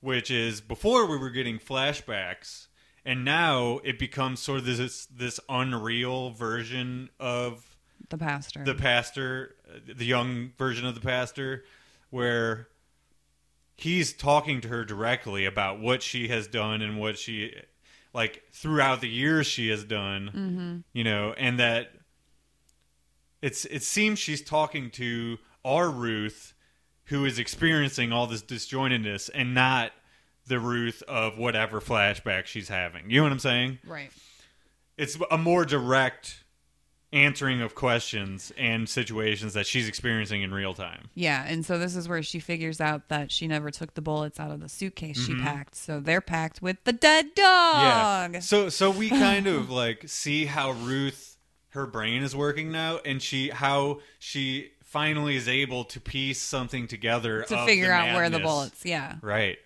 [0.00, 2.66] which is before we were getting flashbacks,
[3.04, 7.77] and now it becomes sort of this this unreal version of
[8.08, 8.64] The pastor.
[8.64, 9.54] the pastor,
[9.86, 11.64] the young version of the pastor,
[12.10, 12.68] where
[13.76, 17.54] he's talking to her directly about what she has done and what she
[18.12, 20.76] like throughout the years she has done Mm-hmm.
[20.92, 21.92] you know and that
[23.42, 26.54] it's it seems she's talking to our ruth
[27.04, 29.92] who is experiencing all this disjointedness and not
[30.46, 34.10] the ruth of whatever flashback she's having you know what i'm saying right.
[34.96, 36.42] it's a more direct
[37.12, 41.08] answering of questions and situations that she's experiencing in real time.
[41.14, 41.44] Yeah.
[41.46, 44.50] And so this is where she figures out that she never took the bullets out
[44.50, 45.74] of the suitcase she packed.
[45.74, 48.34] So they're packed with the dead dog.
[48.34, 48.40] Yeah.
[48.40, 51.38] So so we kind of like see how Ruth
[51.70, 56.88] her brain is working now and she how she finally is able to piece something
[56.88, 58.84] together to of figure out where the bullets.
[58.84, 59.16] Yeah.
[59.22, 59.56] Right.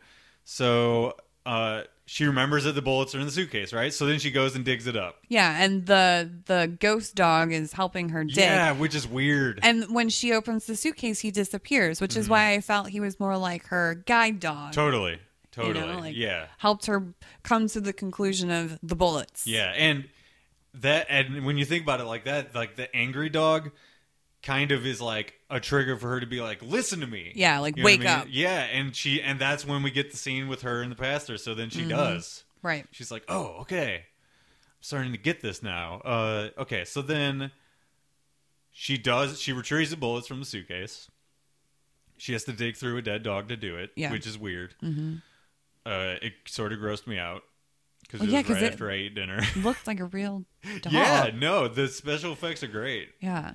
[0.45, 3.93] So uh she remembers that the bullets are in the suitcase, right?
[3.93, 5.17] So then she goes and digs it up.
[5.29, 5.63] Yeah.
[5.63, 8.37] And the the ghost dog is helping her dig.
[8.39, 9.61] Yeah, which is weird.
[9.63, 12.21] And when she opens the suitcase, he disappears, which Mm-hmm.
[12.21, 14.73] is why I felt he was more like her guide dog.
[14.73, 15.13] totally.
[15.13, 15.19] you
[15.53, 15.87] Totally.
[15.87, 16.47] know, like yeah.
[16.59, 19.47] helped her come to the conclusion of the bullets.
[19.47, 20.09] Yeah, and
[20.75, 23.71] that and when you think about it like that, like the angry dog
[24.43, 27.33] kind of is like a trigger for her to be like, listen to me.
[27.35, 28.09] Yeah, like, You know what I wake mean?
[28.09, 28.27] up.
[28.31, 31.39] Yeah, and she and that's when we get the scene with her and the pastor.
[31.39, 32.45] So then she does.
[32.63, 32.87] Right.
[32.93, 34.03] She's like, oh, okay, I'm
[34.81, 36.01] starting to get this now.
[36.05, 37.51] Uh, okay, so then
[38.73, 39.41] she does.
[39.41, 41.09] She retrieves the bullets from the suitcase.
[42.17, 44.13] She has to dig through a dead dog to do it, Yeah.
[44.13, 44.75] which is weird.
[44.83, 45.17] Mm-hmm.
[45.85, 47.43] Uh, it sort of grossed me out
[48.03, 49.41] because Well, it yeah, was 'cause right it- after I ate dinner.
[49.57, 50.45] Looked like a real
[50.83, 50.93] dog.
[50.93, 53.09] Yeah, no, the special effects are great.
[53.21, 53.53] Yeah.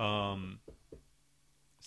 [0.00, 0.58] Um,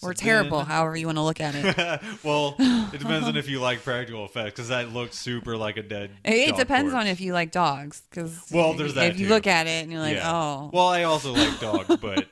[0.02, 2.02] Or terrible, then- however you want to look at it.
[2.24, 5.84] well, it depends on if you like practical effects because that looks super like a
[5.84, 6.12] dead.
[6.24, 7.04] It, it depends corpse.
[7.06, 9.92] on if you like dogs, because Well, there's that If you look at it and
[9.92, 10.32] you're like, Yeah.
[10.32, 12.28] oh, Well, I also like dogs, but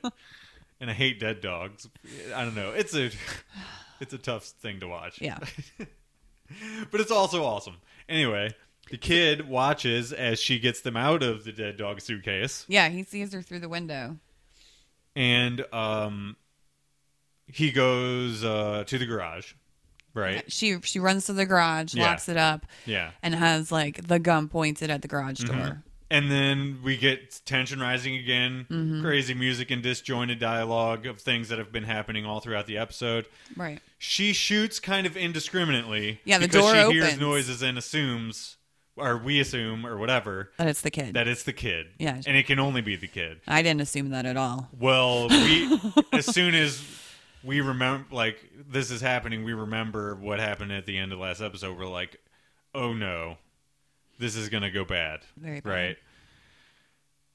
[0.80, 1.88] and I hate dead dogs.
[2.34, 2.70] I don't know.
[2.72, 3.10] It's a
[4.00, 5.20] it's a tough thing to watch.
[5.20, 5.38] yeah,
[6.90, 7.76] but it's also awesome.
[8.08, 8.54] Anyway,
[8.90, 12.64] the kid watches as she gets them out of the dead dog suitcase.
[12.68, 12.88] yeah.
[12.88, 14.16] He sees her through the window.
[15.18, 16.36] And um,
[17.46, 19.52] he goes uh, to the garage,
[20.14, 20.50] right?
[20.50, 22.04] She she runs to the garage, Yeah.
[22.10, 23.10] locks it up, Yeah.
[23.22, 25.58] and has like the gun pointed at the garage Mm-hmm.
[25.58, 25.82] door.
[26.10, 29.02] And then we get tension rising again, Mm-hmm.
[29.02, 33.26] crazy music and disjointed dialogue of things that have been happening all throughout the episode.
[33.56, 33.80] Right.
[33.98, 36.20] She shoots kind of indiscriminately.
[36.24, 37.20] Yeah, the because door she hears opens.
[37.20, 38.56] noises and assumes,
[38.98, 41.14] or we assume, or whatever, That it's the kid.
[41.14, 41.86] that it's the kid.
[41.98, 42.20] Yeah.
[42.26, 43.40] And it can only be the kid.
[43.46, 44.68] I didn't assume that at all.
[44.78, 45.80] Well, we
[46.12, 46.82] as soon as
[47.44, 51.22] we remember, like this is happening, we remember what happened at the end of the
[51.24, 51.78] last episode.
[51.78, 52.20] We're like,
[52.74, 53.38] oh no,
[54.18, 55.20] this is gonna go bad.
[55.36, 55.70] Very bad.
[55.70, 55.96] Right.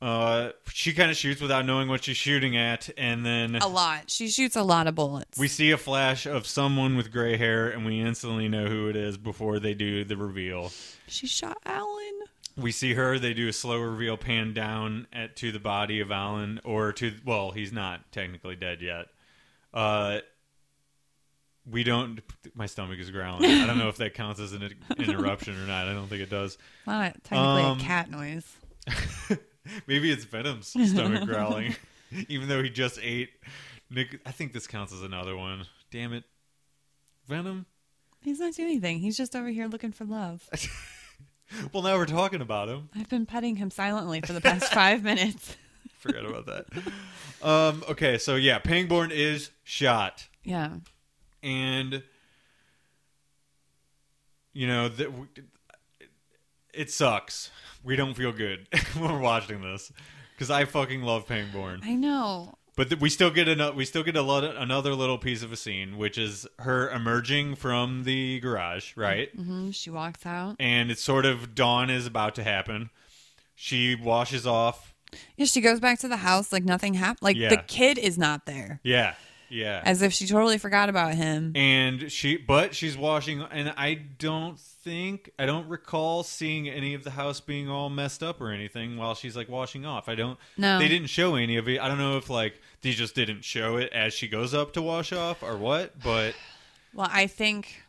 [0.04, 4.10] Uh, she kind of shoots without knowing what she's shooting at, and then A lot.
[4.12, 5.40] She shoots a lot of bullets.
[5.40, 8.98] we see a flash of someone with gray hair, and we instantly know who it
[8.98, 10.74] is before they do the reveal.
[11.08, 12.20] she shot Alan.
[12.58, 13.18] We see her.
[13.18, 17.14] They do a slow reveal, pan down at to the body of Alan, or to
[17.24, 19.06] well, he's not technically dead yet.
[19.74, 20.20] Uh,
[21.66, 22.20] we don't.
[22.56, 23.50] My stomach is growling.
[23.50, 25.88] I don't know if that counts as an interruption or not.
[25.88, 26.58] I don't think it does.
[26.86, 28.46] Not technically Um, a cat noise.
[29.88, 31.76] Maybe it's Venom's stomach growling,
[32.28, 33.30] even though he just ate.
[33.90, 35.66] Nick, I think this counts as another one.
[35.92, 36.24] Damn it,
[37.28, 37.66] Venom.
[38.22, 39.00] He's not doing anything.
[39.00, 40.50] He's just over here looking for love.
[41.72, 42.90] Well, now we're talking about him.
[42.96, 45.56] I've been petting him silently for the past five minutes.
[46.00, 46.66] Forgot about that.
[47.48, 50.28] Um, okay, so yeah, Pangborn is shot.
[50.44, 50.72] Yeah.
[51.44, 52.02] and
[54.54, 55.10] you know that
[56.74, 57.52] it sucks.
[57.84, 58.68] We don't feel good
[58.98, 59.92] when we're watching this
[60.36, 61.82] because I fucking love Pangborn.
[61.84, 62.56] I know.
[62.76, 65.52] But th- we still get another we still get a lot another little piece of
[65.52, 69.30] a scene, which is her emerging from the garage, right?
[69.36, 70.56] hmm She walks out.
[70.60, 72.90] And it's sort of dawn is about to happen.
[73.56, 74.94] She washes off.
[75.38, 77.20] Yeah, she goes back to the house like nothing happened.
[77.22, 77.50] Like Yeah.
[77.50, 79.14] the kid is not there, Yeah,
[79.50, 79.84] yeah.
[79.86, 81.52] as if she totally forgot about him.
[81.56, 87.04] and she but she's washing and i don't think i don't recall seeing any of
[87.06, 90.10] the house being all messed up or anything while she's like washing off.
[90.10, 90.78] I don't No.
[90.80, 91.80] they didn't show any of it.
[91.80, 94.82] I don't know if like they just didn't show it as she goes up to
[94.82, 96.36] wash off or what but
[96.96, 97.82] Well, I think,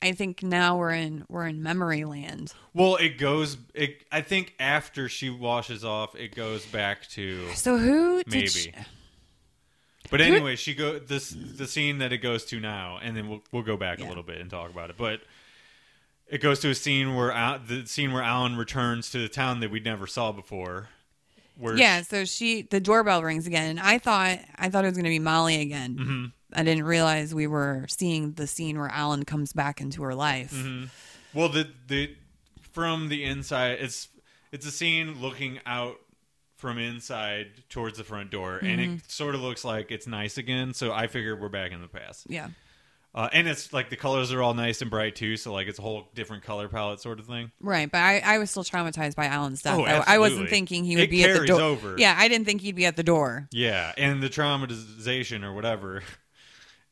[0.00, 2.52] I think now we're in we're in memory land.
[2.74, 7.76] well it goes it i think after she washes off it goes back to So
[7.76, 8.46] who maybe.
[8.46, 8.72] she-
[10.10, 13.42] but anyway she go this the scene that it goes to now and then we'll,
[13.50, 14.96] we'll go back a little bit and talk about it.
[14.96, 15.20] But
[16.28, 19.60] it goes to a scene where Al, the scene where Alan returns to the town
[19.60, 20.88] that we never saw before
[21.58, 24.96] where Yeah, so she the doorbell rings again, and I thought I thought it was
[24.96, 25.96] going to be Molly again.
[25.96, 26.24] Mm-hmm.
[26.54, 30.52] I didn't realize we were seeing the scene where Alan comes back into her life.
[30.52, 30.86] Mm-hmm.
[31.38, 32.14] well the the
[32.72, 34.08] from the inside it's
[34.52, 35.96] it's a scene looking out
[36.56, 38.94] from inside towards the front door and Mm-hmm.
[38.96, 41.88] it sort of looks like it's nice again so I figured we're back in the
[41.88, 42.48] past Yeah,
[43.16, 45.78] uh, and it's like the colors are all nice and bright too so like it's
[45.80, 47.90] a whole different color palette sort of thing right.
[47.90, 49.78] But I, I was still traumatized by Alan's death.
[49.78, 50.50] Oh, I, I wasn't absolutely.
[50.50, 51.60] thinking he would It be at the carries door.
[51.60, 51.96] over.
[51.98, 53.48] Yeah, I didn't think he'd be at the door.
[53.50, 56.02] Yeah, and the traumatization or whatever.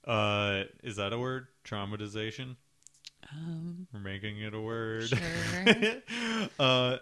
[0.06, 1.46] Uh, is that a word?
[1.64, 2.56] Traumatization.
[3.32, 5.08] Um, We're making it a word.
[5.08, 5.18] Sure.
[6.58, 6.98] uh,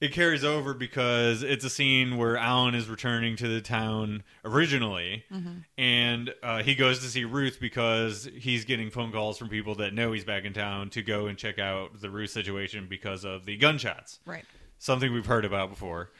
[0.00, 5.24] it carries over because it's a scene where Alan is returning to the town originally,
[5.32, 5.58] Mm-hmm.
[5.78, 9.94] and uh, he goes to see Ruth because he's getting phone calls from people that
[9.94, 13.46] know he's back in town to go and check out the Ruth situation because of
[13.46, 14.44] the gunshots right.
[14.78, 16.10] something we've heard about before.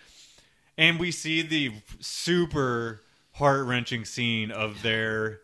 [0.78, 3.00] And we see the super
[3.32, 5.40] heart wrenching scene of their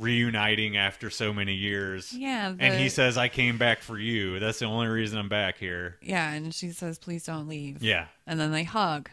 [0.00, 2.12] reuniting after so many years.
[2.12, 4.40] Yeah, and he says, I came back for you.
[4.40, 5.98] That's the only reason I'm back here.
[6.02, 8.06] Yeah, and she says, "Please don't leave." Yeah.
[8.26, 9.10] and then they hug.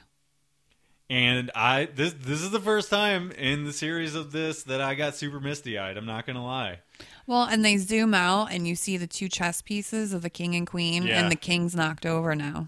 [1.09, 4.93] And I this this is the first time in the series of this that I
[4.95, 5.95] got super misty eyed.
[5.97, 6.79] I'm not gonna lie.
[7.25, 10.53] Well, and they zoom out, and you see the two chess pieces of the king
[10.55, 11.21] and queen, Yeah.
[11.21, 12.67] and the king's knocked over now.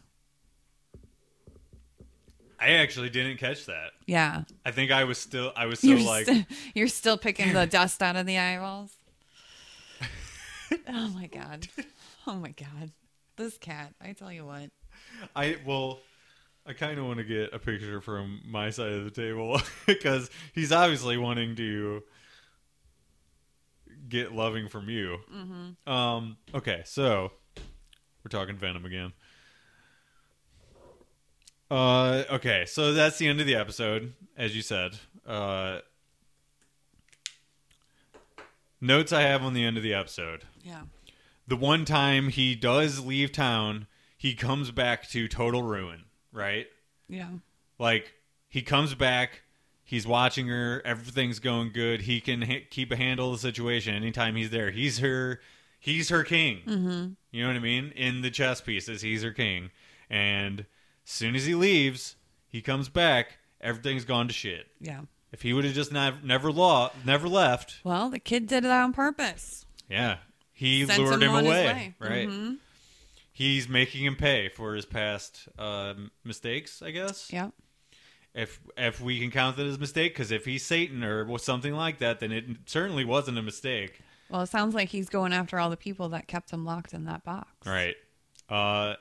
[2.60, 3.92] I actually didn't catch that.
[4.06, 7.54] Yeah, I think I was still I was so you're like st- you're still picking
[7.54, 8.92] the dust out of the eyeballs.
[10.88, 11.68] oh my god!
[12.28, 12.92] Oh my god!
[13.38, 14.70] This cat, I tell you what.
[15.36, 16.00] I well,
[16.66, 20.30] I kind of want to get a picture from my side of the table because
[20.54, 22.04] he's obviously wanting to
[24.08, 25.18] get loving from you.
[25.34, 25.90] Mm-hmm.
[25.92, 26.38] Um.
[26.54, 27.32] Okay, so
[28.24, 29.14] we're talking Venom again.
[31.72, 32.24] Uh.
[32.32, 34.98] Okay, so that's the end of the episode, as you said.
[35.26, 35.80] Uh.
[38.82, 40.84] Notes I have on the end of the episode Yeah.
[41.46, 43.88] the one time he does leave town,
[44.18, 46.68] he comes back to total ruin, right?
[47.10, 47.28] Yeah.
[47.78, 48.14] Like
[48.48, 49.42] he comes back,
[49.84, 50.84] He's watching her.
[50.86, 52.02] Everything's going good.
[52.02, 54.70] He can ha- keep a handle of the situation anytime he's there.
[54.70, 55.42] He's her.
[55.80, 56.60] He's her king.
[56.68, 57.08] Mm-hmm.
[57.32, 57.92] You know what I mean?
[57.96, 59.72] In the chess pieces, he's her king.
[60.08, 60.68] And
[61.12, 62.16] soon as he leaves,
[62.48, 63.38] he comes back.
[63.62, 64.68] Everything's gone to shit.
[64.80, 65.02] Yeah.
[65.32, 68.72] If he would have just not, never law, never left, Well, the kid did it
[68.72, 69.66] on purpose.
[69.90, 70.18] yeah,
[70.54, 71.66] he Sent lured him him away.
[71.66, 71.96] way.
[72.00, 72.28] Right.
[72.28, 72.58] Mhm.
[73.32, 77.30] He's making him pay for his past uh, mistakes, I guess.
[77.32, 77.50] Yeah.
[78.34, 81.74] If if we can count that as a mistake, because if he's Satan or something
[81.74, 84.02] like that, then it certainly wasn't a mistake.
[84.30, 87.06] Well, it sounds like he's going after all the people that kept him locked in
[87.06, 87.48] that box.
[87.66, 87.96] Right.
[88.48, 88.96] Uh,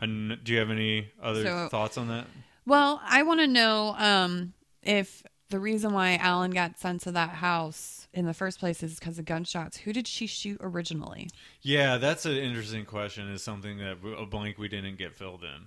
[0.00, 2.26] and do you have any other So- thoughts on that?
[2.66, 4.52] Well, I want to know um,
[4.82, 8.98] if the reason why Alan got sent to that house in the first place is
[8.98, 9.78] because of gunshots.
[9.78, 11.30] Who did she shoot originally?
[11.62, 13.28] Yeah, that's an interesting question.
[13.30, 15.66] Is something that a blank we didn't get filled in.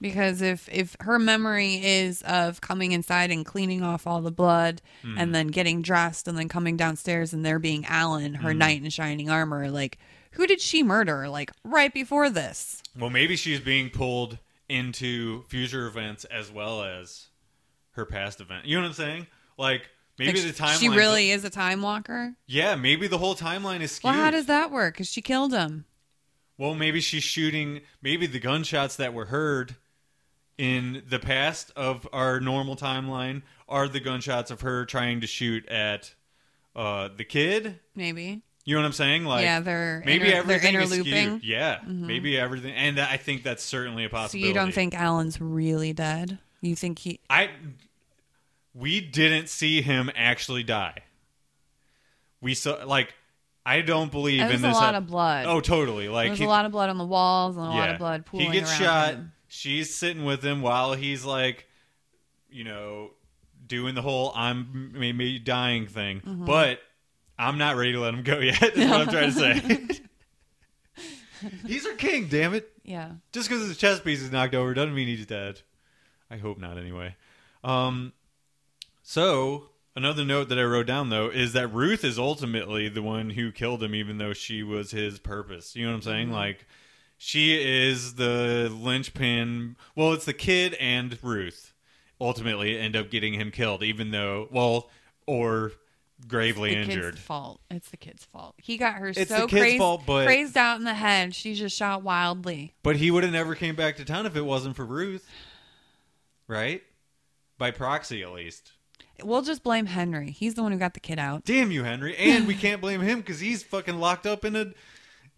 [0.00, 4.82] Because if if her memory is of coming inside and cleaning off all the blood
[5.02, 5.16] Hmm.
[5.18, 8.58] and then getting dressed and then coming downstairs and there being Alan, her Hmm.
[8.58, 9.98] knight in shining armor, like
[10.36, 11.28] who did she murder?
[11.28, 12.82] Like right before this?
[12.98, 14.38] Well, maybe she's being pulled
[14.68, 17.26] into future events as well as
[17.92, 18.66] her past event.
[18.66, 19.26] You know what I'm saying?
[19.58, 19.88] Like
[20.18, 22.34] maybe Like, the time She really is a time walker.
[22.46, 24.12] Yeah, maybe the whole timeline is skewed.
[24.12, 24.94] Well, how does that work?
[24.94, 25.86] Because she killed him.
[26.58, 27.80] Well, maybe she's shooting.
[28.02, 29.76] Maybe the gunshots that were heard
[30.58, 35.66] in the past of our normal timeline are the gunshots of her trying to shoot
[35.68, 36.14] at
[36.74, 37.80] uh, the kid.
[37.94, 38.42] Maybe.
[38.66, 39.24] You know what I'm saying?
[39.24, 41.28] Like, yeah, they're maybe inter- they're everything is interlooping.
[41.38, 41.46] Mm-hmm.
[41.46, 44.42] Yeah, maybe everything, and I think that's certainly a possibility.
[44.42, 46.38] So you don't think Alan's really dead?
[46.60, 47.20] You think he?
[47.30, 47.50] I?
[48.74, 50.98] We didn't see him actually die.
[52.40, 53.14] We saw like
[53.64, 55.46] I don't believe in a lot ep- of blood.
[55.46, 56.08] Oh, totally.
[56.08, 58.26] Like There's he- a lot of blood on the walls and a lot of blood
[58.26, 59.14] pooling He gets shot.
[59.14, 59.32] him.
[59.48, 61.66] She's sitting with him while he's like,
[62.50, 63.10] you know,
[63.64, 66.20] doing the whole "I'm maybe dying" thing.
[66.20, 66.44] Mm-hmm.
[66.46, 66.80] But
[67.38, 68.62] I'm not ready to let him go yet.
[68.76, 69.88] Is what I'm trying to say.
[71.66, 72.28] he's our king.
[72.28, 72.70] Damn it!
[72.84, 73.12] Yeah.
[73.32, 75.60] Just because his chest piece is knocked over doesn't mean he's dead.
[76.30, 76.78] I hope not.
[76.78, 77.14] Anyway.
[77.62, 78.12] Um.
[79.02, 83.30] So another note that I wrote down though is that Ruth is ultimately the one
[83.30, 85.76] who killed him, even though she was his purpose.
[85.76, 86.30] You know what I'm saying?
[86.30, 86.66] Like
[87.18, 89.76] she is the linchpin.
[89.94, 91.72] Well, it's the kid and Ruth
[92.20, 94.90] ultimately end up getting him killed, even though well,
[95.26, 95.72] or
[96.26, 97.14] gravely the injured.
[97.14, 97.60] kid's fault.
[97.70, 98.54] It's the kid's fault.
[98.58, 101.34] He got her It's so the kid's crazed, fault, but- crazed out in the head.
[101.34, 102.74] She just shot wildly.
[102.82, 105.28] But he would have never came back to town if it wasn't for Ruth,
[106.48, 106.82] right?
[107.58, 108.72] By proxy, at least.
[109.22, 110.30] We'll just blame Henry.
[110.30, 111.44] He's the one who got the kid out.
[111.44, 112.14] Damn you, Henry!
[112.18, 114.72] And we can't blame him because he's fucking locked up in a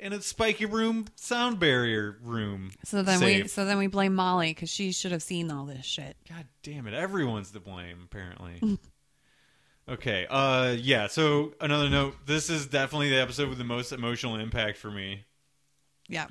[0.01, 2.73] in a spiky room, sound barrier room.
[2.85, 5.85] So then we so then we blame Molly because she should have seen all this
[5.85, 6.17] shit.
[6.29, 6.95] God damn it!
[6.95, 8.79] Everyone's to blame, apparently.
[9.89, 10.27] okay.
[10.29, 11.07] Uh, yeah.
[11.07, 15.25] So another note: this is definitely the episode with the most emotional impact for me.
[16.09, 16.27] Yeah.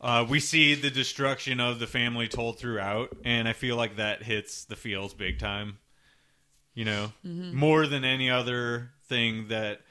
[0.00, 4.24] Uh, we see the destruction of the family told throughout, and I feel like that
[4.24, 5.78] hits the feels big time.
[6.74, 9.82] You know, more than any other thing that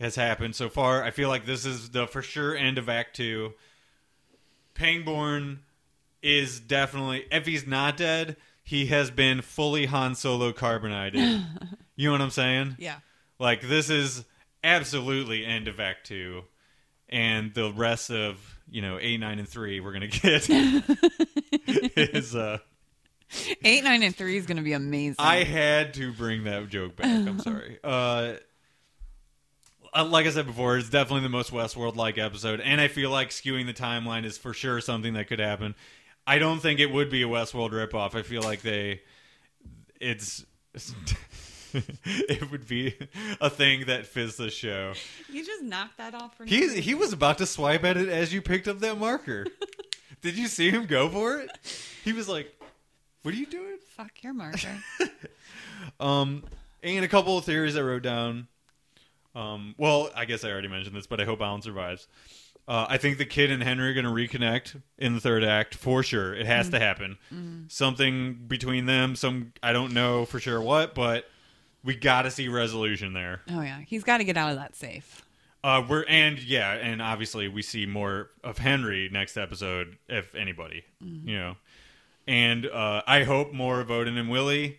[0.00, 1.04] has happened so far.
[1.04, 3.54] I feel like this is the for sure end of Act Two.
[4.74, 5.60] Pangborn
[6.22, 11.44] is definitely, if he's not dead, he has been fully Han Solo carbonated.
[12.02, 12.76] you know what I'm saying?
[12.78, 12.96] Yeah.
[13.38, 14.24] Like this is
[14.64, 16.42] absolutely end of Act Two,
[17.08, 18.38] and the rest of
[18.68, 20.48] you know eight, nine, and three we're gonna get
[21.66, 22.34] is.
[22.34, 22.58] Uh,
[23.64, 25.16] Eight, nine, and three is going to be amazing.
[25.18, 27.06] I had to bring that joke back.
[27.06, 27.78] I'm sorry.
[27.82, 28.34] Uh,
[29.94, 33.08] uh, like I said before, it's definitely the most Westworld like episode, and I feel
[33.08, 35.74] like skewing the timeline is for sure something that could happen.
[36.26, 38.14] I don't think it would be a Westworld ripoff.
[38.14, 39.00] I feel like they,
[39.98, 40.44] it's.
[42.04, 42.96] it would be
[43.40, 44.92] a thing that fits the show.
[45.30, 48.32] you just knocked that off for He he was about to swipe at it as
[48.32, 49.46] you picked up that marker.
[50.22, 51.50] Did you see him go for it?
[52.04, 52.52] He was like,
[53.22, 54.78] "What are you doing?" Fuck your marker.
[55.98, 56.44] Um,
[56.82, 58.46] and a couple of theories I wrote down.
[59.34, 62.06] Um, well, I guess I already mentioned this, but I hope Alan survives.
[62.68, 65.74] Uh, I think the kid and Henry are going to reconnect in the third act
[65.74, 66.34] for sure.
[66.34, 67.66] It has to happen.
[67.68, 69.16] Something between them.
[69.16, 71.28] Some I don't know for sure what, but
[71.84, 73.42] we got to see resolution there.
[73.50, 75.24] oh yeah, he's got to get out of that safe.
[75.64, 80.84] Uh, we're and yeah, and obviously we see more of Henry next episode, if anybody,
[81.00, 81.56] you know.
[82.26, 84.78] And uh, I hope more of Odin and Willie.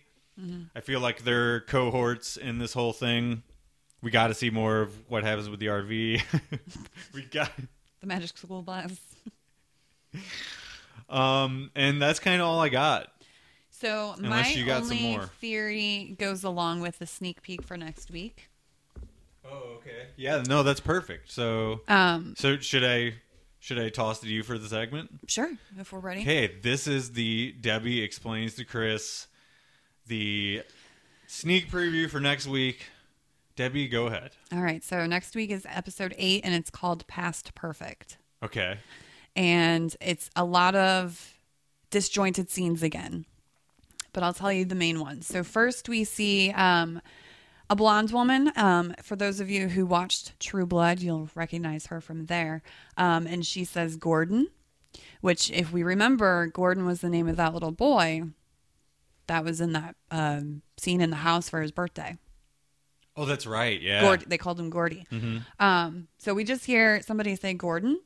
[0.74, 3.44] I feel like they're cohorts in this whole thing.
[4.02, 6.22] We got to see more of what happens with the RV.
[7.14, 7.52] we got,
[8.00, 8.98] The magic school bus.
[11.08, 13.12] um, and that's kind of all I got.
[13.76, 15.26] So Unless my you got some only more.
[15.40, 18.48] theory goes along with the sneak peek for next week.
[19.44, 20.06] Oh, okay.
[20.16, 21.30] Yeah, no, that's perfect.
[21.32, 23.14] So, Um, so should I
[23.58, 25.10] should I toss it to you for the segment?
[25.26, 26.20] Sure, if we're ready.
[26.20, 29.26] Okay, this is the Debbie explains to Chris
[30.06, 30.62] the
[31.26, 32.86] sneak preview for next week.
[33.56, 34.32] Debbie, go ahead.
[34.52, 34.82] All right.
[34.84, 38.18] So next week is episode eight, and it's called Past Perfect.
[38.42, 38.78] Okay.
[39.36, 41.34] and it's a lot of
[41.90, 43.24] disjointed scenes again.
[44.14, 45.26] But I'll tell you the main ones.
[45.26, 47.02] So first we see um,
[47.68, 48.50] a blonde woman.
[48.56, 52.62] Um, for those of you who watched True Blood, you'll recognize her from there.
[52.96, 54.48] Um, and she says Gordon,
[55.20, 58.22] which, if we remember, Gordon was the name of that little boy
[59.26, 62.16] that was in that um, scene in the house for his birthday.
[63.16, 63.80] Oh, that's right.
[63.80, 64.02] Yeah.
[64.02, 65.06] Gord, they called him Gordy.
[65.58, 68.00] Um, so we just hear somebody say Gordon,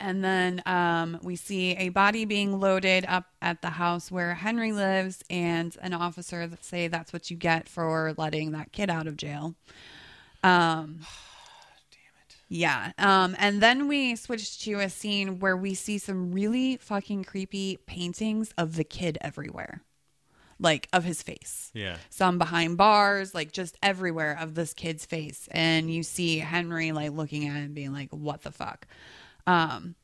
[0.00, 4.72] and then um, we see a body being loaded up at the house where Henry
[4.72, 9.06] lives, and an officer that say that's what you get for letting that kid out
[9.06, 9.54] of jail.
[10.42, 11.00] Um,
[11.90, 12.36] damn it.
[12.48, 12.92] yeah.
[12.98, 17.76] Um, and then we switch to a scene where we see some really fucking creepy
[17.86, 19.82] paintings of the kid everywhere,
[20.58, 21.96] like of his face Yeah.
[22.08, 25.48] some behind bars, like just everywhere of this kid's face.
[25.50, 28.86] And you see Henry like looking at it and being like, what the fuck?
[29.50, 29.94] Um,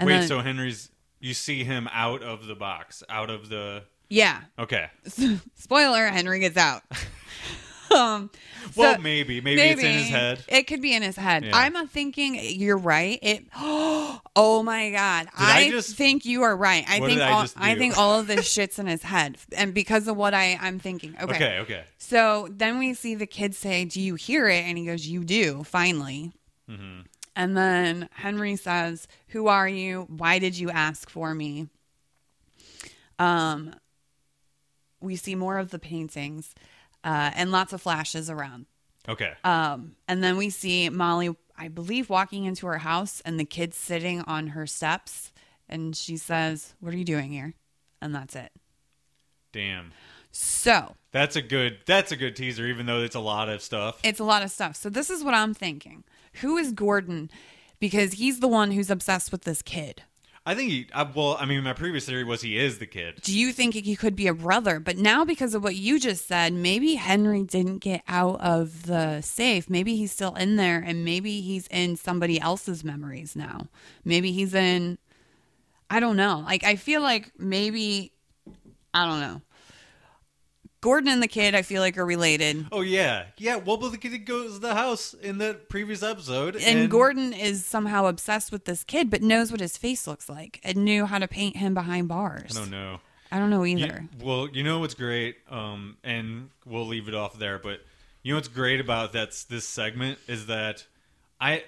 [0.00, 0.90] Wait, then, so Henry's
[1.20, 4.88] you see him out of the box, out of the yeah, Okay.
[5.56, 6.82] spoiler, Henry gets out.
[7.94, 8.30] um,
[8.76, 10.44] Well, so- maybe, maybe it's in his head.
[10.48, 11.44] It could be in his head.
[11.44, 11.50] Yeah.
[11.54, 13.18] I'm thinking you're right.
[13.22, 13.44] It.
[14.40, 15.26] Oh my god!
[15.36, 16.84] I I, just- think you are right.
[16.88, 19.74] I think I all, just I think all of this shit's in his head, and
[19.74, 21.16] because of what I I'm thinking.
[21.20, 21.34] Okay.
[21.34, 21.84] Okay, okay.
[21.98, 25.24] So then we see the kid say, "Do you hear it?" And he goes, "You
[25.24, 26.32] do." Finally.
[26.70, 27.00] Mm-hmm.
[27.38, 30.06] And then Henry says, "Who are you?
[30.08, 31.68] Why did you ask for me?"
[33.20, 33.76] Um,
[35.00, 36.52] we see more of the paintings,
[37.04, 38.66] uh, and lots of flashes around.
[39.08, 39.34] Okay.
[39.44, 43.76] Um, and then we see Molly, I believe, walking into her house, and the kids
[43.76, 45.32] sitting on her steps,
[45.68, 47.54] and she says, "What are you doing here?"
[48.02, 48.50] And that's it.
[49.52, 49.92] Damn.
[50.32, 54.00] So That's a good that's a good teaser even though it's a lot of stuff.
[54.02, 54.76] It's a lot of stuff.
[54.76, 56.04] So this is what I'm thinking.
[56.40, 57.30] Who is Gordon?
[57.80, 60.02] Because he's the one who's obsessed with this kid.
[60.48, 63.20] I think he I, well, I mean my previous theory was he is the kid.
[63.22, 64.80] Do you think he could be a brother?
[64.80, 69.20] But now because of what you just said, maybe Henry didn't get out of the
[69.20, 69.68] safe.
[69.68, 73.66] Maybe he's still in there and maybe he's in somebody else's memories now.
[74.06, 74.96] Maybe he's in
[75.90, 76.42] I don't know.
[76.46, 78.12] Like I feel like maybe
[78.94, 79.42] I don't know.
[80.80, 82.66] Gordon and the kid I feel like are related.
[82.70, 83.24] Oh yeah.
[83.36, 87.32] Yeah, well but the kid goes to the house in the previous episode and, Gordon
[87.32, 91.06] is somehow obsessed with this kid, but knows what his face looks like and knew
[91.06, 92.56] how to paint him behind bars.
[92.56, 93.00] I don't know.
[93.32, 94.08] I don't know You- either.
[94.22, 97.58] well, you know what's great, um, and we'll leave it off there.
[97.58, 97.80] But
[98.22, 100.86] you know what's great about that's this segment is that
[101.40, 101.64] I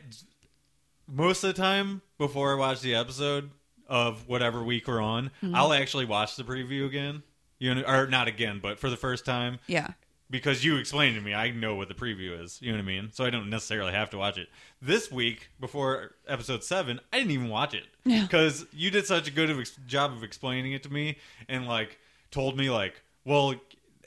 [1.07, 3.51] most of the time before I watch the episode
[3.89, 5.55] of whatever week we're on, Mm-hmm.
[5.55, 7.23] I'll actually watch the preview again.
[7.61, 9.89] You know, or not again, but for the first time Yeah.
[10.31, 12.59] because you explained to me, I know what the preview is.
[12.63, 13.11] You know what I mean?
[13.13, 14.49] So I don't necessarily have to watch it.
[14.83, 18.23] This week, before episode seven, I didn't even watch it Yeah.
[18.23, 21.19] because you did such a good of ex- job of explaining it to me
[21.49, 21.99] and like
[22.31, 23.55] told me like, well,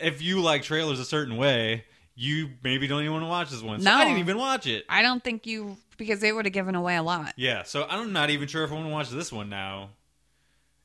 [0.02, 1.86] if you like trailers a certain way,
[2.16, 3.80] you maybe don't even want to watch this one.
[3.82, 3.96] So No.
[3.98, 4.86] I didn't even watch it.
[4.90, 7.34] I don't think you because they would have given away a lot.
[7.38, 9.90] Yeah, so I'm not even sure if I want to watch this one now.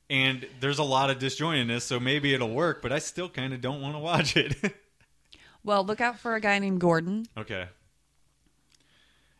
[0.09, 3.61] And there's a lot of disjointedness, so maybe it'll work, but I still kind of
[3.61, 4.55] don't want to watch it.
[5.61, 7.27] Well, look out for a guy named Gordon.
[7.37, 7.67] Okay.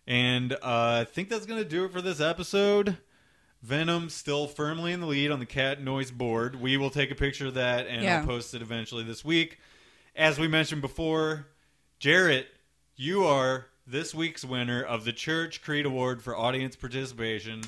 [0.06, 2.98] And uh, I think that's going to do it for this episode.
[3.62, 6.60] Venom still firmly in the lead on the cat noise board.
[6.60, 8.20] We will take a picture of that and Yeah.
[8.20, 9.60] I'll post it eventually this week.
[10.16, 11.48] As we mentioned before,
[12.00, 12.48] Jarrett,
[12.96, 17.62] you are this week's winner of the Church Creed Award for audience participation.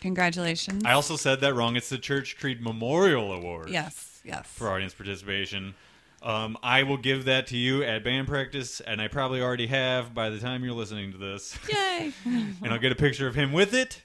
[0.00, 0.84] Congratulations.
[0.84, 1.76] I also said that wrong.
[1.76, 4.46] It's the Church Creed Memorial Award yes, yes.
[4.46, 5.74] for audience participation.
[6.22, 10.14] Um, I will give that to you at band practice, and I probably already have
[10.14, 11.56] by the time you're listening to this.
[11.68, 12.12] Yay.
[12.24, 14.02] and I'll get a picture of him with it,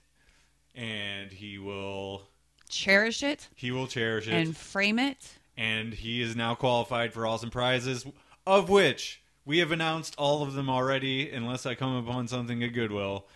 [0.73, 2.29] and he will
[2.67, 5.37] Cherish it he will cherish it, and frame it.
[5.55, 8.05] and he is now qualified for awesome prizes,
[8.45, 12.73] of which we have announced all of them already, unless I come upon something at
[12.73, 13.27] Goodwill.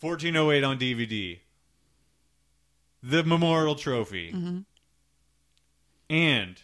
[0.00, 1.38] 1408 on DVD,
[3.02, 4.64] the Memorial Trophy,
[6.08, 6.56] and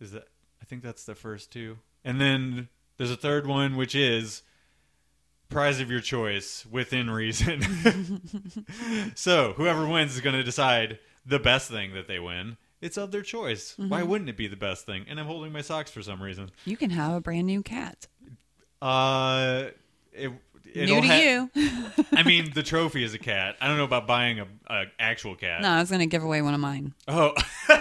[0.00, 0.28] is that
[0.60, 4.42] I think that's the first two, and then there's a third one which is
[5.48, 7.62] prize of your choice within reason.
[9.14, 12.56] so whoever wins is going to decide the best thing that they win.
[12.80, 13.74] It's of their choice.
[13.76, 14.08] Why Mm-hmm.
[14.08, 15.04] wouldn't it be the best thing?
[15.08, 16.50] And I'm holding my socks for some reason.
[16.64, 18.06] You can have a brand new cat.
[18.80, 19.68] Uh,
[20.12, 20.30] it,
[20.74, 21.50] New to ha- you.
[22.12, 23.56] I mean, the trophy is a cat.
[23.60, 25.62] I don't know about buying a, a actual cat.
[25.62, 26.94] no, I was gonna give away one of mine.
[27.06, 27.34] Oh,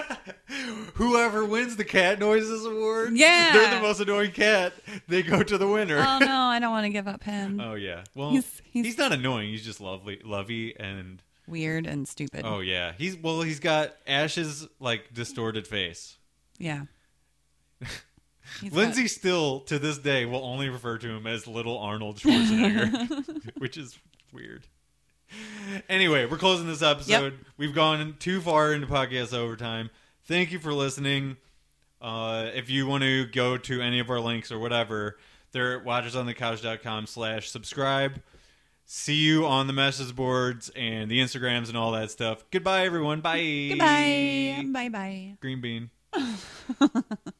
[0.95, 3.51] whoever wins the cat noises award, Yeah.
[3.53, 4.73] they're the most annoying cat.
[5.07, 5.97] They go to the winner.
[5.99, 7.59] Oh no, I don't want to give up him.
[7.59, 8.03] Oh yeah.
[8.15, 9.49] Well, he's, He's- he's- not annoying.
[9.49, 12.41] He's just lovely, lovey, and Weird and stupid.
[12.45, 12.91] oh yeah.
[12.97, 13.41] He's well.
[13.41, 16.17] He's got Ash's like distorted face.
[16.57, 16.83] Yeah.
[18.61, 22.17] He's got- Lindsay still to this day will only refer to him as Little Arnold
[22.17, 23.97] Schwarzenegger, which is
[24.33, 24.67] weird.
[25.89, 27.33] Anyway, we're closing this episode.
[27.57, 29.89] We've gone too far into podcast overtime.
[30.25, 31.37] Thank you for listening.
[32.01, 35.17] Uh, if you want to go to any of our links or whatever,
[35.51, 38.21] they're at watchersonthecouch.com slash subscribe.
[38.85, 42.45] See you on the message boards and the Instagrams and all that stuff.
[42.51, 43.19] Goodbye, everyone.
[43.19, 43.67] Bye.
[43.69, 44.63] Goodbye.
[44.71, 45.33] Bye bye.
[45.41, 45.89] Green bean.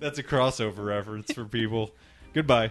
[0.00, 1.90] That's a crossover reference for people.
[2.32, 2.70] Goodbye.